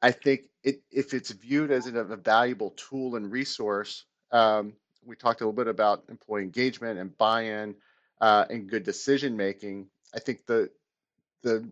I 0.02 0.12
think 0.12 0.42
it, 0.64 0.82
if 0.92 1.14
it's 1.14 1.32
viewed 1.32 1.72
as 1.72 1.88
a, 1.88 1.98
a 1.98 2.18
valuable 2.18 2.72
tool 2.72 3.16
and 3.16 3.32
resource, 3.32 4.06
um, 4.32 4.74
we 5.06 5.16
talked 5.16 5.42
a 5.42 5.44
little 5.44 5.54
bit 5.54 5.68
about 5.68 6.04
employee 6.10 6.44
engagement 6.44 7.00
and 7.00 7.18
buy-in 7.18 7.76
uh, 8.22 8.46
and 8.50 8.70
good 8.70 8.84
decision 8.84 9.38
making. 9.38 9.88
I 10.16 10.20
think 10.20 10.46
the 10.46 10.70
the 11.42 11.68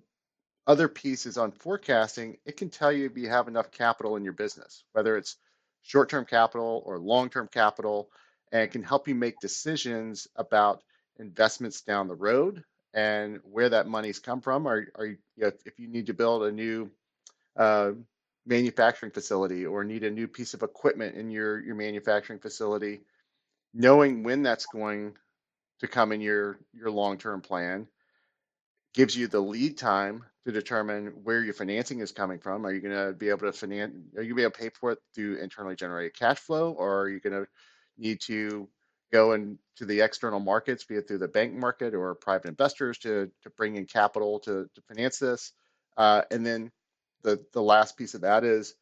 other 0.68 0.88
piece 0.88 1.26
is 1.26 1.38
on 1.38 1.52
forecasting, 1.52 2.38
it 2.46 2.58
can 2.58 2.70
tell 2.70 2.92
you 2.92 3.06
if 3.06 3.18
you 3.18 3.30
have 3.30 3.48
enough 3.48 3.72
capital 3.72 4.16
in 4.16 4.24
your 4.24 4.34
business, 4.34 4.84
whether 4.92 5.18
it's 5.18 5.38
short-term 5.82 6.26
capital 6.26 6.84
or 6.86 7.00
long-term 7.00 7.48
capital, 7.52 8.10
and 8.52 8.70
can 8.70 8.84
help 8.84 9.08
you 9.08 9.16
make 9.16 9.40
decisions 9.40 10.28
about 10.36 10.84
investments 11.18 11.82
down 11.82 12.08
the 12.08 12.16
road 12.16 12.64
and 12.94 13.40
where 13.44 13.70
that 13.70 13.88
money's 13.88 14.20
come 14.20 14.42
from. 14.42 14.68
Or, 14.68 14.88
or 14.96 15.06
you 15.06 15.18
know, 15.38 15.52
if 15.66 15.80
you 15.80 15.88
need 15.88 16.08
to 16.08 16.14
build 16.14 16.44
a 16.44 16.52
new 16.52 16.92
uh, 17.56 17.92
manufacturing 18.46 19.12
facility 19.12 19.66
or 19.66 19.84
need 19.84 20.04
a 20.04 20.12
new 20.12 20.28
piece 20.28 20.54
of 20.54 20.64
equipment 20.64 21.16
in 21.16 21.32
your 21.32 21.60
your 21.60 21.76
manufacturing 21.76 22.40
facility, 22.40 23.02
knowing 23.74 24.24
when 24.24 24.44
that's 24.44 24.66
going 24.68 25.16
to 25.80 25.88
come 25.88 26.12
in 26.12 26.22
your 26.22 26.60
your 26.74 26.92
long-term 26.92 27.42
plan 27.42 27.88
gives 28.94 29.16
you 29.16 29.28
the 29.28 29.40
lead 29.40 29.78
time 29.78 30.24
to 30.46 30.52
determine 30.52 31.08
where 31.24 31.44
your 31.44 31.54
financing 31.54 32.00
is 32.00 32.12
coming 32.12 32.40
from. 32.40 32.66
Are 32.66 32.74
you 32.74 32.82
going 32.82 33.08
to 33.08 33.14
be 33.14 33.30
able 33.30 33.42
to 33.42 33.54
finance? 33.54 33.94
Are 34.18 34.22
you 34.22 34.30
going 34.30 34.30
to 34.30 34.36
be 34.36 34.42
able 34.44 34.52
to 34.52 34.60
pay 34.60 34.70
for 34.70 34.92
it 34.92 35.00
through 35.14 35.38
internally 35.38 35.76
generated 35.76 36.18
cash 36.18 36.40
flow, 36.40 36.72
or 36.72 37.02
are 37.02 37.10
you 37.10 37.20
going 37.20 37.34
to 37.34 37.48
need 37.98 38.22
to 38.22 38.68
go 39.12 39.34
into 39.34 39.58
the 39.86 40.02
external 40.02 40.40
markets, 40.40 40.86
be 40.86 40.96
it 40.96 41.08
through 41.08 41.18
the 41.20 41.28
bank 41.28 41.54
market 41.54 41.94
or 41.94 42.16
private 42.16 42.48
investors, 42.48 42.98
to 43.00 43.30
to 43.44 43.50
bring 43.52 43.76
in 43.76 43.86
capital 43.86 44.40
to 44.40 44.70
to 44.76 44.82
finance 44.88 45.20
this? 45.20 45.54
Uh, 45.98 46.24
and 46.32 46.46
then 46.46 46.72
the 47.24 47.44
the 47.54 47.62
last 47.62 47.98
piece 47.98 48.14
of 48.16 48.22
that 48.22 48.44
is 48.44 48.74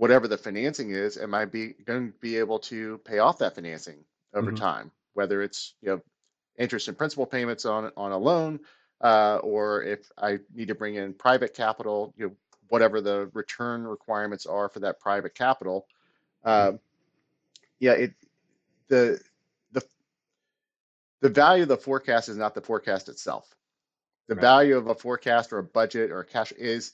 whatever 0.00 0.26
the 0.26 0.38
financing 0.38 0.92
is, 0.92 1.18
am 1.18 1.34
I 1.34 1.44
be 1.44 1.74
going 1.84 2.10
to 2.10 2.18
be 2.20 2.38
able 2.38 2.58
to 2.60 2.96
pay 3.04 3.18
off 3.18 3.36
that 3.38 3.54
financing 3.54 3.98
over 4.32 4.46
mm-hmm. 4.46 4.56
time? 4.56 4.90
Whether 5.12 5.42
it's 5.42 5.74
you 5.82 5.90
know 5.90 6.00
interest 6.58 6.88
and 6.88 6.96
principal 6.96 7.26
payments 7.26 7.66
on 7.66 7.92
on 7.98 8.10
a 8.10 8.16
loan, 8.16 8.60
uh, 9.02 9.40
or 9.42 9.82
if 9.82 10.10
I 10.16 10.38
need 10.54 10.68
to 10.68 10.74
bring 10.74 10.94
in 10.94 11.12
private 11.12 11.52
capital, 11.52 12.14
you 12.16 12.28
know, 12.28 12.36
whatever 12.70 13.02
the 13.02 13.30
return 13.34 13.86
requirements 13.86 14.46
are 14.46 14.70
for 14.70 14.80
that 14.80 15.00
private 15.00 15.34
capital. 15.34 15.86
Uh, 16.42 16.72
yeah, 17.78 17.92
it 17.92 18.14
the 18.88 19.20
the 19.72 19.84
the 21.20 21.28
value 21.28 21.64
of 21.64 21.68
the 21.68 21.76
forecast 21.76 22.30
is 22.30 22.38
not 22.38 22.54
the 22.54 22.62
forecast 22.62 23.10
itself. 23.10 23.54
The 24.28 24.34
right. 24.34 24.40
value 24.40 24.78
of 24.78 24.86
a 24.86 24.94
forecast 24.94 25.52
or 25.52 25.58
a 25.58 25.62
budget 25.62 26.10
or 26.10 26.20
a 26.20 26.24
cash 26.24 26.52
is 26.52 26.92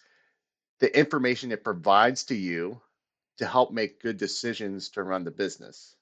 the 0.80 0.98
information 0.98 1.52
it 1.52 1.62
provides 1.62 2.24
to 2.24 2.34
you 2.34 2.80
to 3.38 3.46
help 3.46 3.72
make 3.72 4.02
good 4.02 4.16
decisions 4.16 4.90
to 4.90 5.02
run 5.02 5.24
the 5.24 5.30
business. 5.30 5.96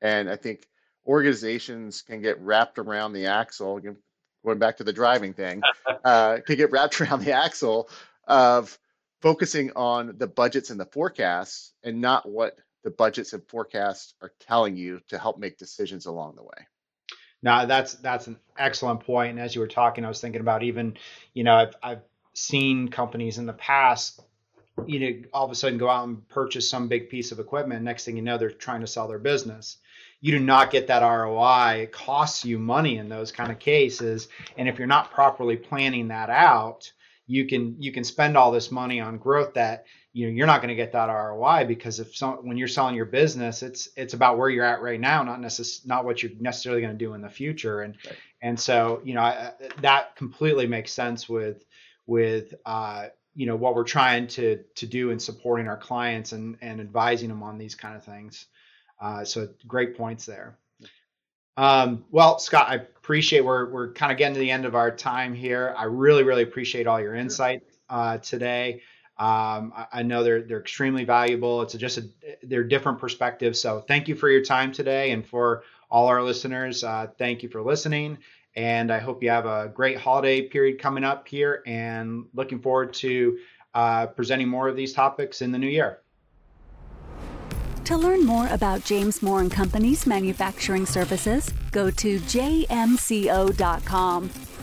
And 0.00 0.30
I 0.30 0.36
think 0.36 0.66
organizations 1.06 2.02
can 2.02 2.22
get 2.22 2.40
wrapped 2.40 2.78
around 2.78 3.12
the 3.12 3.26
axle, 3.26 3.80
going 4.44 4.58
back 4.58 4.76
to 4.78 4.84
the 4.84 4.92
driving 4.92 5.34
thing, 5.34 5.62
uh, 6.04 6.38
can 6.46 6.56
get 6.56 6.70
wrapped 6.70 7.00
around 7.00 7.24
the 7.24 7.32
axle 7.32 7.88
of 8.26 8.78
focusing 9.20 9.72
on 9.74 10.14
the 10.18 10.26
budgets 10.26 10.70
and 10.70 10.78
the 10.78 10.86
forecasts 10.86 11.72
and 11.82 12.00
not 12.00 12.28
what 12.28 12.58
the 12.84 12.90
budgets 12.90 13.32
and 13.32 13.42
forecasts 13.48 14.14
are 14.22 14.32
telling 14.40 14.76
you 14.76 15.00
to 15.08 15.18
help 15.18 15.38
make 15.38 15.58
decisions 15.58 16.06
along 16.06 16.36
the 16.36 16.42
way. 16.42 16.66
Now 17.42 17.66
that's 17.66 17.94
that's 17.94 18.26
an 18.26 18.38
excellent 18.56 19.00
point. 19.00 19.30
And 19.30 19.40
as 19.40 19.54
you 19.54 19.60
were 19.60 19.68
talking, 19.68 20.04
I 20.04 20.08
was 20.08 20.20
thinking 20.20 20.40
about 20.40 20.62
even, 20.62 20.96
you 21.34 21.44
know, 21.44 21.54
I've 21.54 21.74
I've 21.82 22.02
seen 22.34 22.88
companies 22.88 23.38
in 23.38 23.46
the 23.46 23.52
past, 23.52 24.20
you 24.86 25.00
know, 25.00 25.28
all 25.32 25.44
of 25.44 25.50
a 25.50 25.54
sudden 25.54 25.78
go 25.78 25.88
out 25.88 26.06
and 26.06 26.26
purchase 26.28 26.68
some 26.68 26.88
big 26.88 27.10
piece 27.10 27.32
of 27.32 27.40
equipment. 27.40 27.82
Next 27.82 28.04
thing 28.04 28.16
you 28.16 28.22
know, 28.22 28.38
they're 28.38 28.50
trying 28.50 28.80
to 28.80 28.86
sell 28.86 29.08
their 29.08 29.18
business. 29.18 29.78
You 30.20 30.32
do 30.32 30.40
not 30.40 30.70
get 30.70 30.88
that 30.88 31.02
ROI. 31.02 31.82
It 31.82 31.92
costs 31.92 32.44
you 32.44 32.58
money 32.58 32.98
in 32.98 33.08
those 33.08 33.30
kind 33.30 33.52
of 33.52 33.58
cases. 33.58 34.28
And 34.56 34.68
if 34.68 34.78
you're 34.78 34.88
not 34.88 35.12
properly 35.12 35.56
planning 35.56 36.08
that 36.08 36.30
out, 36.30 36.90
you 37.28 37.46
can 37.46 37.76
you 37.80 37.92
can 37.92 38.02
spend 38.02 38.36
all 38.36 38.50
this 38.50 38.72
money 38.72 39.00
on 39.00 39.18
growth 39.18 39.54
that 39.54 39.84
you 40.14 40.26
know 40.26 40.32
you're 40.32 40.46
not 40.46 40.60
going 40.62 40.70
to 40.70 40.74
get 40.74 40.92
that 40.92 41.06
ROI 41.06 41.66
because 41.66 42.00
if 42.00 42.16
some, 42.16 42.38
when 42.38 42.56
you're 42.56 42.66
selling 42.66 42.94
your 42.94 43.04
business, 43.04 43.62
it's 43.62 43.90
it's 43.96 44.14
about 44.14 44.38
where 44.38 44.48
you're 44.48 44.64
at 44.64 44.80
right 44.80 44.98
now, 44.98 45.22
not 45.22 45.38
necess- 45.38 45.86
not 45.86 46.04
what 46.04 46.22
you're 46.22 46.32
necessarily 46.40 46.80
going 46.80 46.94
to 46.94 46.98
do 46.98 47.14
in 47.14 47.20
the 47.20 47.28
future. 47.28 47.82
And 47.82 47.96
right. 48.06 48.16
and 48.42 48.58
so 48.58 49.02
you 49.04 49.14
know 49.14 49.20
I, 49.20 49.52
that 49.82 50.16
completely 50.16 50.66
makes 50.66 50.90
sense 50.90 51.28
with 51.28 51.64
with 52.06 52.54
uh, 52.64 53.08
you 53.38 53.46
know 53.46 53.54
what 53.54 53.76
we're 53.76 53.84
trying 53.84 54.26
to 54.26 54.64
to 54.74 54.84
do 54.84 55.10
in 55.10 55.20
supporting 55.20 55.68
our 55.68 55.76
clients 55.76 56.32
and 56.32 56.58
and 56.60 56.80
advising 56.80 57.28
them 57.28 57.44
on 57.44 57.56
these 57.56 57.76
kind 57.76 57.94
of 57.94 58.02
things. 58.02 58.46
Uh, 59.00 59.24
so 59.24 59.48
great 59.64 59.96
points 59.96 60.26
there. 60.26 60.58
Um, 61.56 62.04
well, 62.10 62.40
Scott, 62.40 62.66
I 62.68 62.74
appreciate 62.74 63.44
we're 63.44 63.70
we're 63.70 63.92
kind 63.92 64.10
of 64.10 64.18
getting 64.18 64.34
to 64.34 64.40
the 64.40 64.50
end 64.50 64.64
of 64.64 64.74
our 64.74 64.90
time 64.90 65.34
here. 65.34 65.72
I 65.78 65.84
really 65.84 66.24
really 66.24 66.42
appreciate 66.42 66.88
all 66.88 67.00
your 67.00 67.14
insight 67.14 67.62
uh, 67.88 68.18
today. 68.18 68.82
Um, 69.18 69.72
I, 69.76 69.86
I, 69.92 70.02
know 70.02 70.24
they're 70.24 70.42
they're 70.42 70.60
extremely 70.60 71.04
valuable. 71.04 71.62
It's 71.62 71.74
just 71.74 71.98
a, 71.98 72.08
they're 72.42 72.64
different 72.64 72.98
perspectives. 72.98 73.60
So 73.60 73.80
thank 73.86 74.08
you 74.08 74.16
for 74.16 74.28
your 74.28 74.42
time 74.42 74.72
today, 74.72 75.12
and 75.12 75.24
for 75.24 75.62
all 75.88 76.08
our 76.08 76.24
listeners, 76.24 76.82
uh, 76.82 77.06
thank 77.18 77.44
you 77.44 77.48
for 77.48 77.62
listening. 77.62 78.18
And 78.58 78.90
I 78.92 78.98
hope 78.98 79.22
you 79.22 79.30
have 79.30 79.46
a 79.46 79.70
great 79.72 79.96
holiday 79.96 80.42
period 80.42 80.80
coming 80.80 81.04
up 81.04 81.28
here, 81.28 81.62
and 81.64 82.26
looking 82.34 82.58
forward 82.58 82.92
to 82.94 83.38
uh, 83.72 84.08
presenting 84.08 84.48
more 84.48 84.66
of 84.66 84.74
these 84.74 84.92
topics 84.92 85.42
in 85.42 85.52
the 85.52 85.58
new 85.58 85.68
year. 85.68 86.00
To 87.84 87.96
learn 87.96 88.26
more 88.26 88.48
about 88.48 88.84
James 88.84 89.22
Moore 89.22 89.40
and 89.40 89.50
Company's 89.50 90.08
manufacturing 90.08 90.86
services, 90.86 91.48
go 91.70 91.88
to 91.92 92.18
jmco.com. 92.18 92.70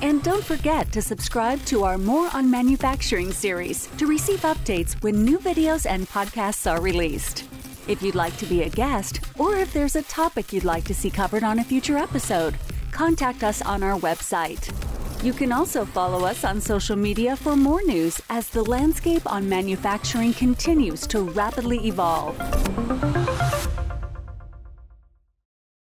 And 0.01 0.21
don't 0.21 0.43
forget 0.43 0.91
to 0.91 1.01
subscribe 1.01 1.63
to 1.67 1.86
our 1.86 1.97
More 1.97 2.29
on 2.34 2.51
Manufacturing 2.51 3.31
series 3.31 3.88
to 3.97 4.08
receive 4.08 4.41
updates 4.41 5.01
when 5.01 5.23
new 5.23 5.39
videos 5.39 5.89
and 5.89 6.05
podcasts 6.10 6.69
are 6.69 6.81
released. 6.81 7.45
If 7.88 8.01
you'd 8.01 8.13
like 8.13 8.36
to 8.38 8.45
be 8.45 8.63
a 8.63 8.69
guest, 8.69 9.21
or 9.39 9.55
if 9.55 9.71
there's 9.71 9.95
a 9.95 10.01
topic 10.03 10.51
you'd 10.51 10.65
like 10.65 10.84
to 10.84 10.93
see 10.93 11.10
covered 11.10 11.43
on 11.43 11.60
a 11.60 11.63
future 11.63 11.97
episode, 11.97 12.58
contact 12.95 13.43
us 13.43 13.62
on 13.62 13.84
our 13.84 13.99
website. 13.99 14.71
You 15.21 15.34
can 15.34 15.51
also 15.51 15.84
follow 15.84 16.25
us 16.25 16.45
on 16.45 16.62
social 16.62 16.95
media 16.95 17.36
for 17.36 17.58
more 17.58 17.84
news 17.84 18.21
as 18.29 18.47
the 18.47 18.63
landscape 18.63 19.29
on 19.29 19.49
manufacturing 19.49 20.34
continues 20.34 21.05
to 21.08 21.23
rapidly 21.23 21.88
evolve. 21.88 22.36